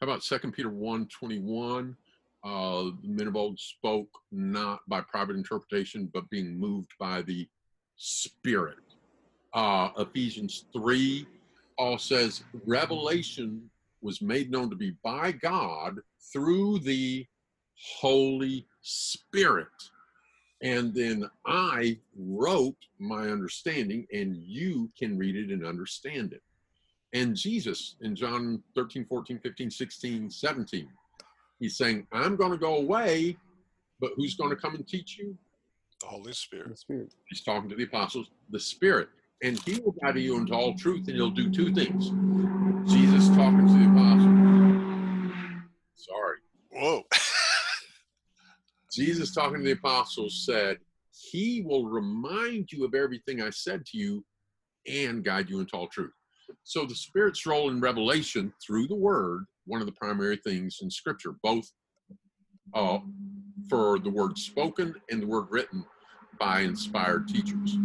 [0.00, 1.96] How about Second Peter 1 21?
[2.44, 7.48] Uh, the men of old spoke not by private interpretation, but being moved by the
[7.96, 8.78] Spirit.
[9.54, 11.26] Uh, Ephesians 3
[11.78, 13.70] all says, Revelation
[14.00, 16.00] was made known to be by God
[16.32, 17.24] through the
[18.00, 19.68] Holy Spirit.
[20.62, 26.42] And then I wrote my understanding, and you can read it and understand it.
[27.12, 30.88] And Jesus in John 13, 14, 15, 16, 17,
[31.58, 33.36] he's saying, I'm going to go away,
[34.00, 35.36] but who's going to come and teach you?
[36.00, 36.70] The Holy Spirit.
[36.70, 37.10] The Spirit.
[37.10, 37.14] Spirit.
[37.28, 39.08] He's talking to the apostles, the Spirit.
[39.42, 42.10] And he will guide you into all truth, and he'll do two things.
[42.88, 45.32] Jesus talking to the apostles.
[45.96, 46.38] Sorry.
[46.70, 47.02] Whoa.
[48.92, 50.78] Jesus talking to the apostles said,
[51.30, 54.24] He will remind you of everything I said to you
[54.86, 56.12] and guide you into all truth.
[56.64, 60.90] So the Spirit's role in revelation through the Word, one of the primary things in
[60.90, 61.66] Scripture, both
[62.74, 62.98] uh,
[63.68, 65.84] for the Word spoken and the Word written
[66.38, 67.78] by inspired teachers.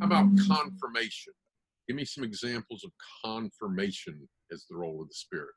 [0.00, 1.32] How about confirmation?
[1.86, 2.90] Give me some examples of
[3.24, 5.54] confirmation as the role of the Spirit.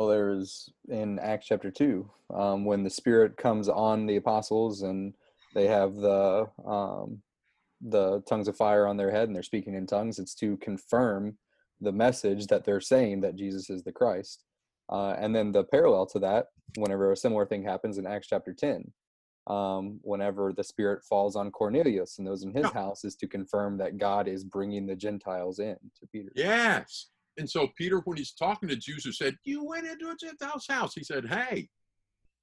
[0.00, 5.12] Well, there's in Acts chapter 2, um, when the Spirit comes on the apostles and
[5.54, 7.20] they have the um,
[7.82, 11.36] the tongues of fire on their head and they're speaking in tongues, it's to confirm
[11.82, 14.42] the message that they're saying that Jesus is the Christ.
[14.90, 16.46] Uh, and then the parallel to that,
[16.78, 18.90] whenever a similar thing happens in Acts chapter 10,
[19.48, 22.72] um, whenever the Spirit falls on Cornelius and those in his Yeah.
[22.72, 26.32] house, is to confirm that God is bringing the Gentiles in to Peter.
[26.34, 27.08] Yes.
[27.40, 30.66] And so Peter, when he's talking to Jews who said, You went into a Gentile's
[30.68, 31.70] house, he said, Hey,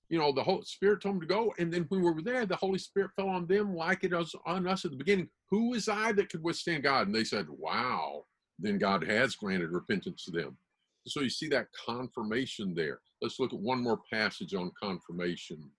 [0.09, 1.53] you know, the Holy Spirit told him to go.
[1.59, 4.33] And then when we were there, the Holy Spirit fell on them like it was
[4.47, 5.29] on us at the beginning.
[5.51, 7.05] Who was I that could withstand God?
[7.05, 8.25] And they said, Wow.
[8.57, 10.57] Then God has granted repentance to them.
[11.05, 12.99] So you see that confirmation there.
[13.21, 15.69] Let's look at one more passage on confirmation.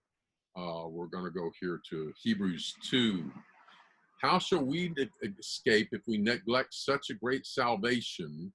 [0.57, 3.29] Uh, we're going to go here to Hebrews 2.
[4.23, 4.95] How shall we
[5.41, 8.53] escape if we neglect such a great salvation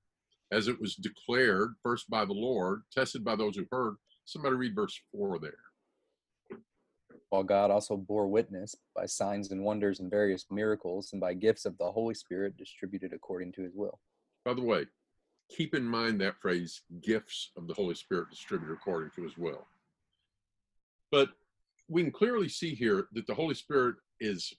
[0.54, 3.96] as it was declared first by the Lord, tested by those who heard?
[4.26, 5.54] Somebody read verse 4 there.
[7.30, 11.66] while God also bore witness by signs and wonders and various miracles and by gifts
[11.66, 14.00] of the Holy Spirit distributed according to his will.
[14.46, 14.86] By the way,
[15.50, 19.66] keep in mind that phrase gifts of the Holy Spirit distributed according to his will.
[21.12, 21.30] But
[21.90, 24.54] we can clearly see here that the Holy Spirit is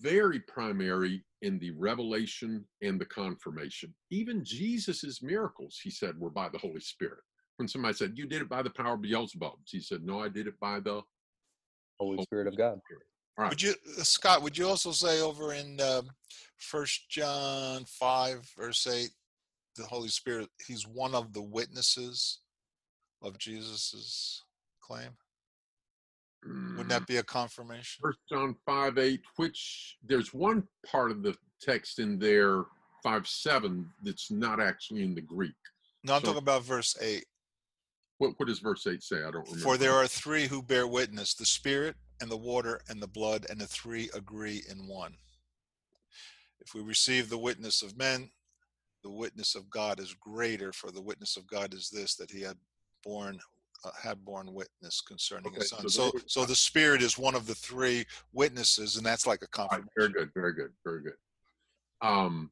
[0.00, 3.94] very primary in the revelation and the confirmation.
[4.10, 7.20] Even Jesus's miracles, he said, were by the Holy Spirit.
[7.58, 10.28] When somebody said, You did it by the power of Beelzebub, he said, No, I
[10.28, 11.02] did it by the
[12.00, 12.80] Holy Spirit of God.
[13.36, 13.50] All right.
[13.50, 14.42] Would you, uh, Scott?
[14.42, 16.08] Would you also say over in um,
[16.56, 19.10] First John five verse eight,
[19.76, 22.40] the Holy Spirit, He's one of the witnesses
[23.22, 24.42] of Jesus's
[24.80, 25.10] claim.
[26.44, 26.88] Wouldn't mm.
[26.88, 28.02] that be a confirmation?
[28.02, 32.64] First John 5 8, which there's one part of the text in there,
[33.02, 35.54] 5 7, that's not actually in the Greek.
[36.02, 37.26] No, I'm So- talking about verse eight.
[38.18, 39.16] What, what does verse 8 say?
[39.16, 39.58] I don't remember.
[39.58, 43.46] For there are three who bear witness: the Spirit and the water and the blood,
[43.50, 45.16] and the three agree in one.
[46.60, 48.30] If we receive the witness of men,
[49.02, 50.72] the witness of God is greater.
[50.72, 52.56] For the witness of God is this: that He had
[53.02, 53.40] borne
[53.84, 55.88] uh, had borne witness concerning His Son.
[55.88, 59.58] so So, so the Spirit is one of the three witnesses, and that's like a
[59.58, 59.92] All right, confirmation.
[59.96, 61.16] very good, very good, very good.
[62.00, 62.50] Um,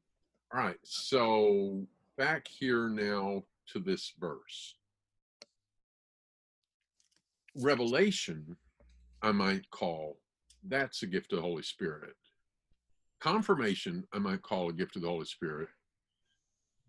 [0.53, 1.85] all right, so
[2.17, 4.75] back here now to this verse.
[7.55, 8.57] Revelation,
[9.21, 10.17] I might call
[10.67, 12.15] that's a gift of the Holy Spirit.
[13.19, 15.69] Confirmation, I might call a gift of the Holy Spirit.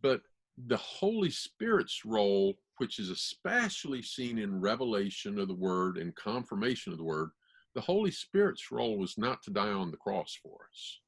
[0.00, 0.22] But
[0.66, 6.92] the Holy Spirit's role, which is especially seen in revelation of the word and confirmation
[6.92, 7.30] of the word,
[7.74, 11.00] the Holy Spirit's role was not to die on the cross for us.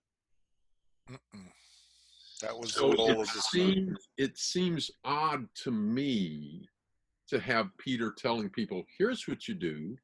[1.10, 1.46] Mm-mm.
[2.42, 6.68] That was So the role it of the seems, it seems odd to me
[7.28, 9.96] to have Peter telling people, here's what you do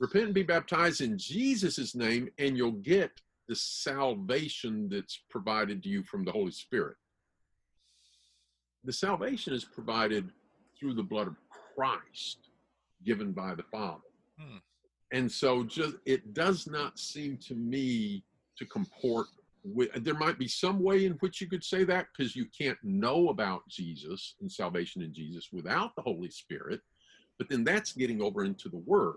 [0.00, 3.10] repent and be baptized in Jesus' name, and you'll get
[3.48, 6.96] the salvation that's provided to you from the Holy Spirit.
[8.84, 10.30] The salvation is provided
[10.78, 11.36] through the blood of
[11.74, 12.50] Christ
[13.04, 14.02] given by the Father.
[14.38, 14.58] Hmm.
[15.12, 18.24] And so just it does not seem to me
[18.56, 19.26] to comport
[19.64, 22.78] with there might be some way in which you could say that because you can't
[22.82, 26.80] know about Jesus and salvation in Jesus without the Holy Spirit,
[27.38, 29.16] but then that's getting over into the word.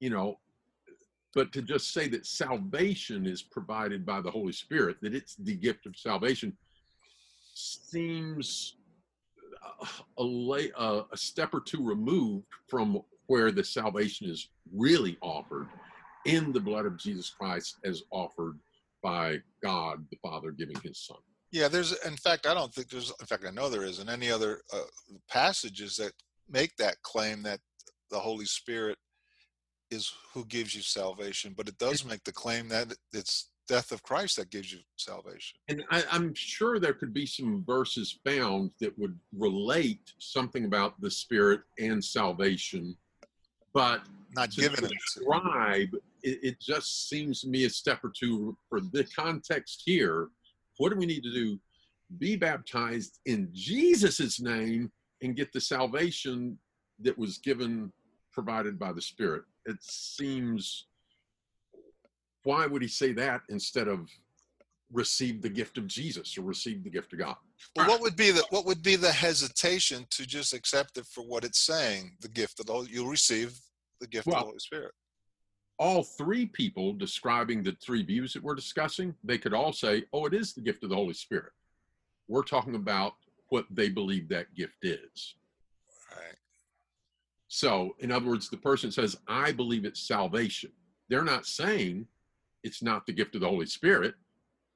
[0.00, 0.38] You know,
[1.34, 5.54] but to just say that salvation is provided by the Holy Spirit, that it's the
[5.54, 6.56] gift of salvation,
[7.54, 8.76] seems
[10.18, 15.68] a, lay, uh, a step or two removed from where the salvation is really offered
[16.26, 18.58] in the blood of Jesus Christ as offered
[19.02, 21.18] by God the Father giving his son.
[21.52, 21.92] Yeah, there's.
[22.04, 23.12] In fact, I don't think there's.
[23.20, 24.80] In fact, I know there isn't any other uh,
[25.28, 26.12] passages that
[26.48, 27.60] make that claim that
[28.10, 28.98] the Holy Spirit
[29.90, 34.02] is who gives you salvation, but it does make the claim that it's death of
[34.02, 35.58] Christ that gives you salvation.
[35.68, 41.00] And I, I'm sure there could be some verses found that would relate something about
[41.00, 42.96] the Spirit and salvation,
[43.72, 44.02] but
[44.36, 44.90] Not given it.
[44.90, 45.88] describe,
[46.22, 50.28] it, it just seems to me a step or two for the context here.
[50.78, 51.58] What do we need to do?
[52.18, 54.92] Be baptized in Jesus' name
[55.22, 56.58] and get the salvation
[57.00, 57.92] that was given,
[58.32, 59.42] provided by the Spirit.
[59.66, 60.86] It seems,
[62.44, 64.08] why would he say that instead of
[64.92, 67.36] receive the gift of Jesus or receive the gift of God?
[67.74, 71.22] Well, what would be the what would be the hesitation to just accept it for
[71.24, 72.16] what it's saying?
[72.20, 73.58] The gift of the Holy, you'll receive
[74.00, 74.92] the gift of the Holy Spirit.
[75.78, 80.26] all three people describing the three views that we're discussing, they could all say, oh,
[80.26, 81.52] it is the gift of the Holy Spirit.
[82.28, 83.14] We're talking about
[83.48, 85.34] what they believe that gift is.
[86.10, 86.36] Right.
[87.48, 90.70] So, in other words, the person says, I believe it's salvation.
[91.08, 92.06] They're not saying
[92.64, 94.14] it's not the gift of the Holy Spirit,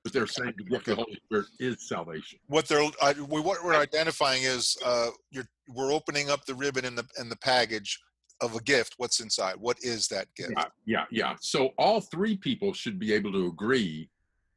[0.05, 2.39] but they're saying the gift of the Holy Spirit is salvation.
[2.47, 6.84] What they're I, we, what we're identifying is uh, you're we're opening up the ribbon
[6.84, 7.99] in the in the package
[8.41, 8.95] of a gift.
[8.99, 9.57] What's inside?
[9.59, 10.53] What is that gift?
[10.57, 11.34] Yeah, yeah, yeah.
[11.41, 14.09] So, all three people should be able to agree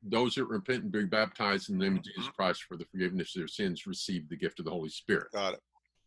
[0.04, 3.36] those that repent and be baptized in the name of Jesus Christ for the forgiveness
[3.36, 5.32] of their sins receive the gift of the Holy Spirit.
[5.32, 5.60] Got it.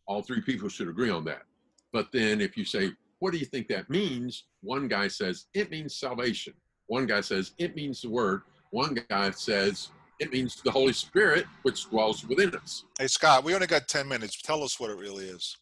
[0.07, 1.43] all three people should agree on that.
[1.93, 4.45] But then if you say, what do you think that means?
[4.61, 6.53] One guy says, it means salvation.
[6.87, 8.41] One guy says, it means the word.
[8.71, 12.85] One guy says, it means the Holy Spirit, which dwells within us.
[12.99, 14.41] Hey Scott, we only got ten minutes.
[14.41, 15.57] Tell us what it really is.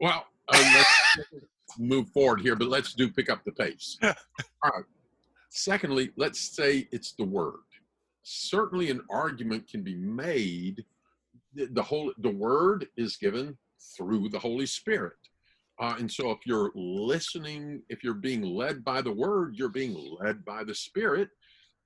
[0.00, 1.28] Well, um, let's
[1.78, 3.98] move forward here, but let's do pick up the pace.
[4.02, 4.12] All
[4.64, 4.84] right.
[5.50, 7.54] Secondly, let's say it's the word.
[8.22, 10.84] Certainly, an argument can be made.
[11.54, 13.56] The, the whole the word is given
[13.96, 15.16] through the Holy Spirit,
[15.80, 19.96] uh, and so if you're listening, if you're being led by the word, you're being
[20.20, 21.30] led by the Spirit.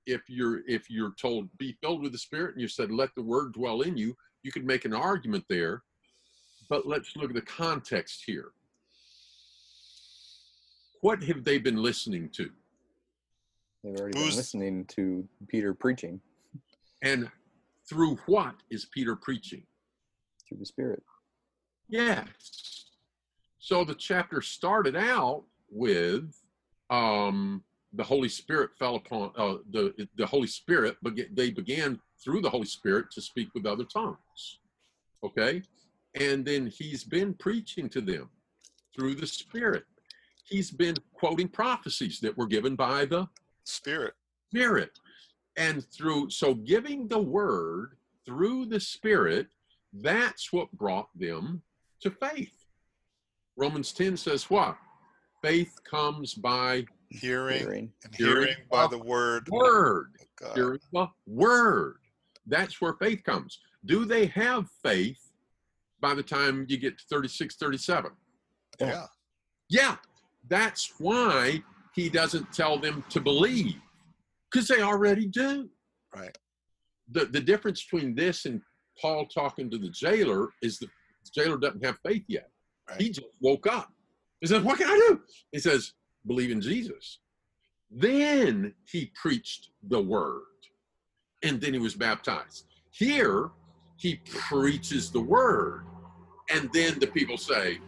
[0.05, 3.21] If you're if you're told be filled with the Spirit, and you said let the
[3.23, 5.83] word dwell in you, you could make an argument there.
[6.69, 8.51] But let's look at the context here.
[11.01, 12.49] What have they been listening to?
[13.83, 16.19] They've already been listening to Peter preaching
[17.01, 17.31] And
[17.89, 19.63] through what is Peter preaching?
[20.47, 21.01] through the Spirit.
[21.87, 22.85] Yes.
[23.59, 26.33] So the chapter started out with
[26.89, 32.41] um, the Holy Spirit fell upon uh, the the Holy Spirit, but they began through
[32.41, 34.59] the Holy Spirit to speak with other tongues.
[35.23, 35.61] Okay,
[36.15, 38.29] and then he's been preaching to them
[38.95, 39.83] through the Spirit.
[40.45, 43.27] He's been quoting prophecies that were given by the
[43.65, 44.13] Spirit.
[44.49, 44.91] Spirit.
[45.57, 49.47] And through, so giving the word through the Spirit,
[49.93, 51.61] that's what brought them
[52.01, 52.58] to faith.
[53.59, 54.77] Romans 10 says what?
[55.41, 57.91] Faith comes by Hearing, Hearing.
[58.05, 59.49] and Hearing hearing by the word.
[59.49, 60.13] word.
[60.55, 61.97] Hearing the word.
[62.47, 63.59] That's where faith comes.
[63.85, 65.19] Do they have faith
[65.99, 68.11] by the time you get to 36, 37?
[68.79, 69.05] Yeah.
[69.69, 69.95] Yeah,
[70.47, 71.61] that's why
[71.93, 73.75] he doesn't tell them to believe
[74.49, 75.69] because they already do.
[76.15, 76.35] Right.
[77.11, 78.61] The, the difference between this and
[79.01, 80.87] Paul talking to the jailer is the
[81.35, 82.49] jailer doesn't have faith yet.
[82.89, 83.01] Right.
[83.01, 83.91] He just woke up.
[84.41, 85.21] He says, What can I do?
[85.51, 85.93] He says,
[86.25, 87.19] Believe in Jesus.
[87.91, 90.43] Then he preached the word
[91.43, 92.65] and then he was baptized.
[92.91, 93.49] Here,
[93.97, 95.85] he preaches the word
[96.53, 97.79] and then the people say,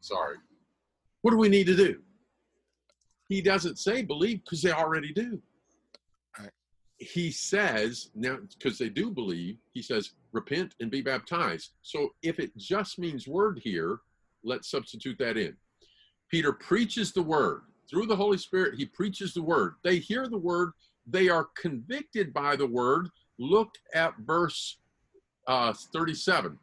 [0.00, 0.36] Sorry,
[1.22, 2.00] what do we need to do?
[3.28, 5.40] He doesn't say believe because they already do.
[6.98, 11.70] He says, now, because they do believe, he says, repent and be baptized.
[11.82, 13.98] So if it just means word here,
[14.44, 15.56] let's substitute that in.
[16.30, 17.62] Peter preaches the word.
[17.90, 19.74] Through the Holy Spirit, he preaches the word.
[19.82, 20.70] They hear the word,
[21.06, 23.08] they are convicted by the word.
[23.38, 24.78] Look at verse
[25.46, 26.58] uh, 37.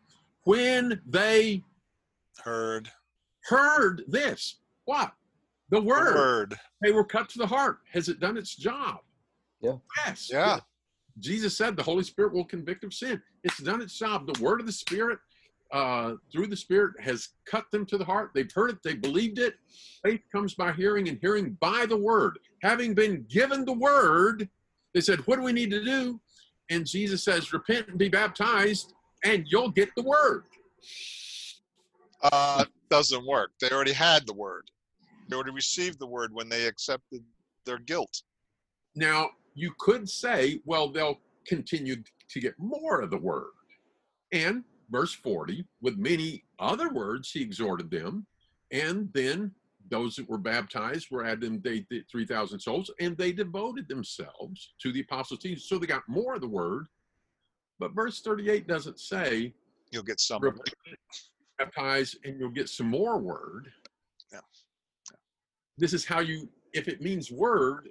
[0.46, 1.64] When they
[2.44, 2.90] Heard
[3.46, 5.14] heard this, what?
[5.70, 6.16] The the word.
[6.16, 6.60] word.
[6.82, 7.80] They were cut to the heart.
[7.92, 9.00] Has it done its job?
[9.62, 9.76] Yeah.
[10.06, 10.30] Yes.
[10.32, 10.60] Yeah.
[11.20, 13.22] Jesus said the Holy Spirit will convict of sin.
[13.44, 14.32] It's done its job.
[14.32, 15.20] The word of the Spirit,
[15.72, 18.32] uh, through the Spirit, has cut them to the heart.
[18.34, 18.78] They've heard it.
[18.84, 19.56] They believed it.
[20.04, 22.40] Faith comes by hearing, and hearing by the word.
[22.64, 24.50] Having been given the word,
[24.94, 26.20] they said, "What do we need to do?"
[26.70, 28.94] And Jesus says, "Repent and be baptized,
[29.24, 30.46] and you'll get the word."
[32.22, 33.52] uh, doesn't work.
[33.60, 34.70] They already had the word.
[35.28, 37.24] They already received the word when they accepted
[37.66, 38.22] their guilt.
[38.96, 41.98] Now, you could say, well, they'll continue
[42.30, 43.52] to get more of the word.
[44.32, 48.26] And verse 40, with many other words, he exhorted them,
[48.72, 49.52] and then
[49.90, 54.92] those that were baptized were added them they, 3,000 souls, and they devoted themselves to
[54.92, 55.60] the apostles' teaching.
[55.60, 56.88] So they got more of the word.
[57.80, 59.54] But verse 38 doesn't say
[59.92, 60.42] You'll get some.
[60.42, 60.68] repent,
[61.58, 63.70] baptize, and you'll get some more word.
[64.32, 64.40] Yeah.
[65.78, 67.90] This is how you, if it means word,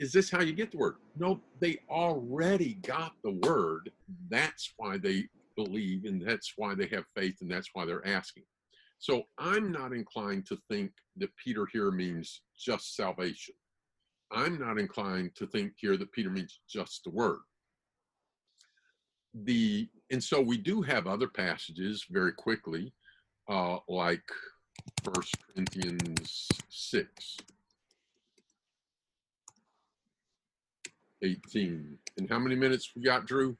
[0.00, 0.96] is this how you get the word?
[1.16, 3.92] No, they already got the word.
[4.30, 8.44] That's why they believe, and that's why they have faith, and that's why they're asking.
[8.98, 13.54] So I'm not inclined to think that Peter here means just salvation.
[14.32, 17.40] I'm not inclined to think here that Peter means just the word.
[19.34, 22.92] The and so we do have other passages very quickly,
[23.48, 24.24] uh, like
[25.04, 27.36] First Corinthians six.
[31.22, 31.98] 18.
[32.18, 33.56] And how many minutes we got, Drew?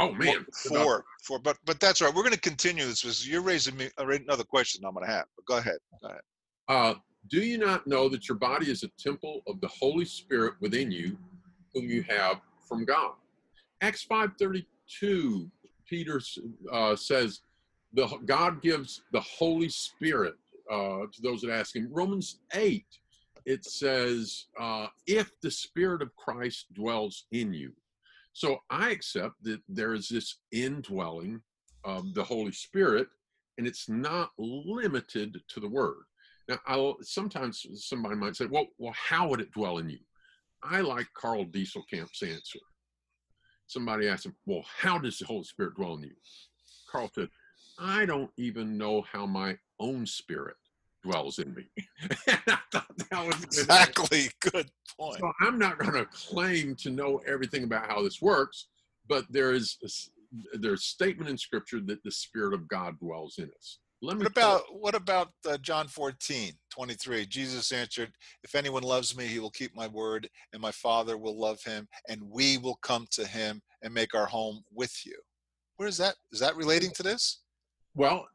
[0.00, 2.14] Oh man, Four, four, but, but that's right.
[2.14, 5.12] We're going to continue this because you're raising me uh, another question I'm going to
[5.12, 5.78] have, but go ahead.
[6.00, 6.20] Go ahead.
[6.68, 6.94] Uh,
[7.28, 10.92] do you not know that your body is a temple of the Holy Spirit within
[10.92, 11.18] you,
[11.74, 13.14] whom you have from God?
[13.80, 15.50] Acts 5:32,
[15.88, 16.20] Peter
[16.72, 17.40] uh, says,
[17.92, 20.34] "The God gives the Holy Spirit
[20.70, 22.84] uh, to those that ask Him." Romans 8,
[23.48, 27.74] it says, uh, "If the Spirit of Christ dwells in you."
[28.34, 31.42] So I accept that there is this indwelling
[31.82, 33.08] of the Holy Spirit,
[33.56, 36.04] and it's not limited to the Word.
[36.46, 40.04] Now, I'll sometimes somebody might say, "Well, well, how would it dwell in you?"
[40.62, 42.60] I like Carl Dieselkamp's answer.
[43.66, 46.16] Somebody asked him, "Well, how does the Holy Spirit dwell in you?"
[46.86, 47.30] Carl said,
[47.78, 50.58] "I don't even know how my own spirit
[51.02, 51.64] dwells in me."
[52.26, 53.42] and I thought that was.
[53.44, 54.30] Exactly.
[54.40, 55.20] Good point.
[55.20, 58.66] So I'm not going to claim to know everything about how this works,
[59.08, 59.88] but there is a
[60.54, 63.78] there's statement in Scripture that the Spirit of God dwells in us.
[64.00, 67.26] Let me What about what about uh, John 14, 23?
[67.26, 68.12] Jesus answered,
[68.44, 71.88] If anyone loves me, he will keep my word, and my Father will love him,
[72.08, 75.16] and we will come to him and make our home with you.
[75.76, 76.14] Where is that?
[76.30, 77.40] Is that relating to this?
[77.98, 78.28] Well,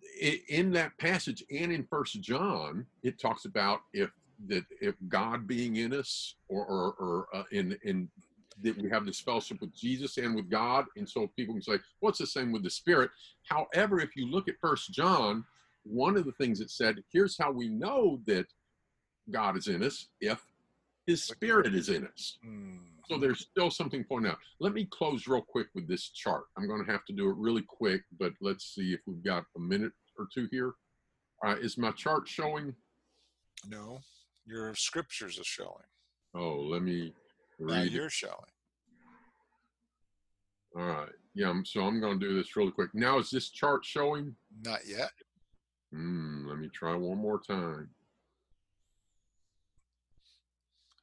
[0.50, 4.12] in that passage and in First John, it talks about if
[4.50, 8.10] that if God being in us, or or, or uh, in in
[8.62, 11.80] that we have this fellowship with Jesus and with God, and so people can say,
[12.02, 13.10] "Well, it's the same with the Spirit."
[13.48, 15.46] However, if you look at First John,
[15.84, 18.48] one of the things it said, "Here's how we know that
[19.32, 20.46] God is in us: if
[21.08, 22.80] His Spirit is in us." Hmm.
[23.10, 24.38] So there's still something pointed out.
[24.60, 26.46] Let me close real quick with this chart.
[26.58, 29.44] I'm going to have to do it really quick, but let's see if we've got
[29.58, 30.74] a minute or two here.
[31.46, 32.74] Uh, is my chart showing?
[33.68, 34.00] No,
[34.46, 35.84] your scriptures are showing.
[36.34, 37.14] Oh, let me
[37.60, 37.92] Now read it.
[37.92, 38.34] you're showing.
[40.76, 41.10] All right.
[41.36, 42.94] Yeah, I'm- so I'm going to do this really quick.
[42.94, 44.36] Now, is this chart showing?
[44.64, 45.12] Not yet.
[45.92, 47.90] Hmm, let me try one more time.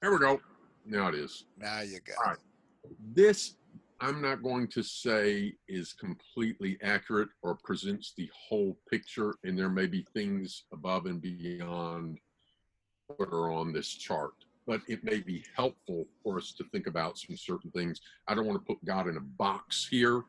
[0.00, 0.40] There we go.
[0.84, 1.44] Now it is.
[1.58, 2.38] Now you got All right.
[2.84, 2.96] it.
[3.14, 3.54] this
[4.00, 9.68] i'm not going to say is completely accurate or presents the whole picture and there
[9.68, 12.18] may be things above and beyond
[13.16, 14.32] what are on this chart
[14.66, 18.46] but it may be helpful for us to think about some certain things i don't
[18.46, 20.22] want to put god in a box here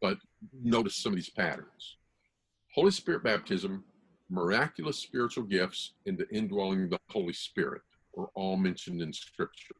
[0.00, 0.16] but
[0.62, 1.98] notice some of these patterns
[2.74, 3.84] holy spirit baptism
[4.30, 7.82] miraculous spiritual gifts and the indwelling of the holy spirit
[8.16, 9.74] are all mentioned in scripture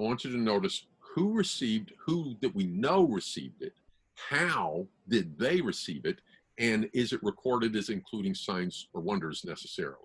[0.00, 3.74] I want you to notice who received, who that we know received it,
[4.14, 6.20] how did they receive it,
[6.58, 9.96] and is it recorded as including signs or wonders necessarily?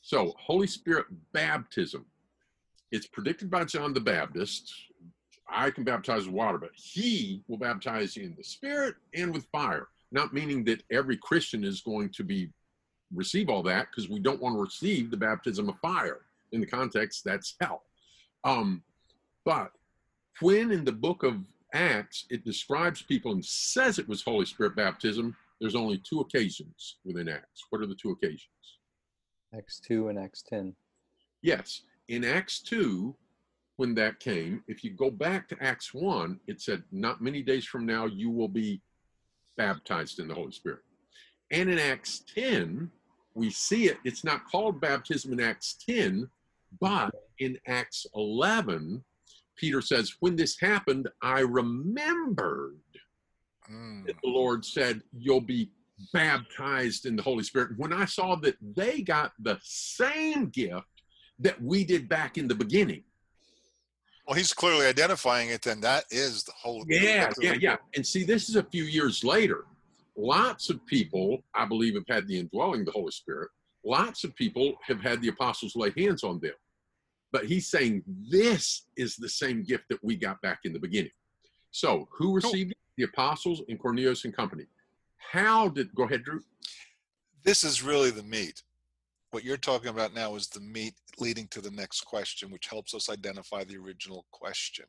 [0.00, 2.06] So, Holy Spirit baptism,
[2.90, 4.72] it's predicted by John the Baptist.
[5.50, 9.88] I can baptize with water, but he will baptize in the Spirit and with fire.
[10.10, 12.48] Not meaning that every Christian is going to be
[13.12, 16.20] receive all that because we don't want to receive the baptism of fire.
[16.52, 17.82] In the context, that's hell.
[18.44, 18.82] Um,
[19.44, 19.70] but
[20.40, 21.36] when in the book of
[21.72, 26.96] Acts it describes people and says it was Holy Spirit baptism, there's only two occasions
[27.04, 27.64] within Acts.
[27.70, 28.48] What are the two occasions?
[29.56, 30.74] Acts 2 and Acts 10.
[31.42, 33.14] Yes, in Acts 2,
[33.76, 37.64] when that came, if you go back to Acts 1, it said, Not many days
[37.64, 38.80] from now, you will be
[39.56, 40.80] baptized in the Holy Spirit.
[41.50, 42.90] And in Acts 10,
[43.34, 43.98] we see it.
[44.04, 46.28] It's not called baptism in Acts 10,
[46.80, 49.04] but in Acts 11,
[49.56, 52.76] Peter says, When this happened, I remembered
[53.72, 54.06] Mm.
[54.06, 55.70] that the Lord said, You'll be
[56.12, 57.70] baptized in the Holy Spirit.
[57.78, 60.84] When I saw that they got the same gift
[61.38, 63.04] that we did back in the beginning.
[64.26, 65.62] Well, he's clearly identifying it.
[65.62, 66.84] Then that is the whole.
[66.88, 67.76] Yeah, yeah, yeah.
[67.94, 69.64] And see, this is a few years later.
[70.16, 73.50] Lots of people, I believe, have had the indwelling of the Holy Spirit.
[73.86, 76.54] lots of people have had the apostles lay hands on them.
[77.34, 81.10] But he's saying this is the same gift that we got back in the beginning.
[81.72, 82.76] So who received it?
[82.96, 84.66] The apostles and Cornelius and company.
[85.16, 86.40] How did go ahead, Drew?
[87.42, 88.62] This is really the meat.
[89.32, 92.94] What you're talking about now is the meat leading to the next question, which helps
[92.94, 94.84] us identify the original question.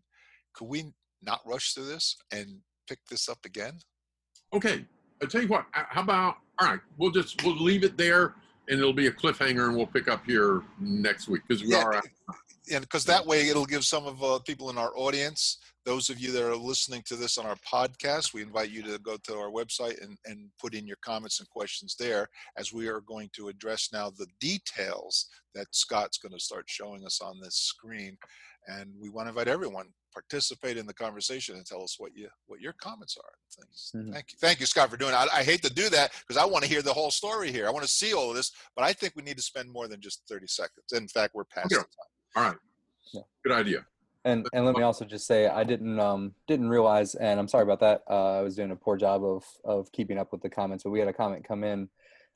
[0.53, 0.93] Could we
[1.23, 3.79] not rush through this and pick this up again?
[4.53, 4.85] Okay.
[5.19, 8.35] I'll tell you what, how about all right, we'll just we'll leave it there
[8.67, 11.83] and it'll be a cliffhanger and we'll pick up here next week because we Yeah,
[11.83, 12.01] are
[12.71, 16.19] and because that way it'll give some of uh, people in our audience those of
[16.19, 19.35] you that are listening to this on our podcast we invite you to go to
[19.35, 23.29] our website and, and put in your comments and questions there as we are going
[23.35, 28.17] to address now the details that scott's going to start showing us on this screen.
[28.67, 29.87] And we want to invite everyone
[30.19, 33.91] participate in the conversation and tell us what you what your comments are and things
[33.93, 34.13] Mhm.
[34.13, 36.41] thank you thank you scott for doing it i, I hate to do that because
[36.41, 38.51] i want to hear the whole story here i want to see all of this
[38.77, 41.43] but i think we need to spend more than just 30 seconds in fact we're
[41.43, 41.75] past Okay.
[41.75, 42.57] the time all right.
[43.13, 43.21] Yeah.
[43.43, 43.85] Good idea.
[44.25, 47.63] And and let me also just say I didn't um didn't realize and I'm sorry
[47.63, 48.01] about that.
[48.09, 50.89] Uh, I was doing a poor job of of keeping up with the comments, but
[50.89, 51.87] we had a comment come in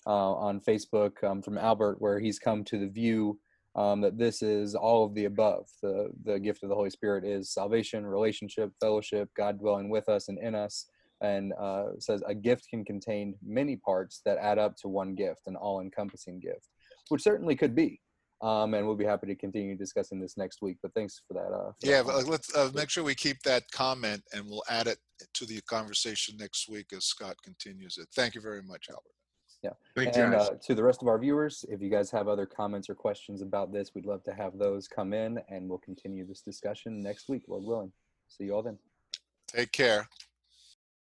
[0.06, 3.40] uh, on Facebook um, from Albert where he's come to the view
[3.80, 5.66] um, that this is all of the above.
[5.82, 10.28] The the gift of the Holy Spirit is salvation, relationship, fellowship, God dwelling with us
[10.28, 10.88] and in us.
[11.22, 15.42] And uh, says a gift can contain many parts that add up to one gift,
[15.48, 16.70] an all-encompassing gift,
[17.10, 18.00] which certainly could be.
[18.42, 20.78] Um, and we'll be happy to continue discussing this next week.
[20.82, 21.54] But thanks for that.
[21.54, 24.46] Uh, for that Yeah, but uh, let's uh, make sure we keep that comment and
[24.46, 25.00] we'll add it
[25.34, 28.08] to the conversation next week as Scott continues it.
[28.16, 29.19] Thank you very much, Albert.
[29.96, 32.46] Thank you And uh, to the rest of our viewers, if you guys have other
[32.46, 36.26] comments or questions about this, we'd love to have those come in and we'll continue
[36.26, 37.92] this discussion next week, Lord willing.
[38.28, 38.78] See you all then.
[39.48, 40.08] Take care.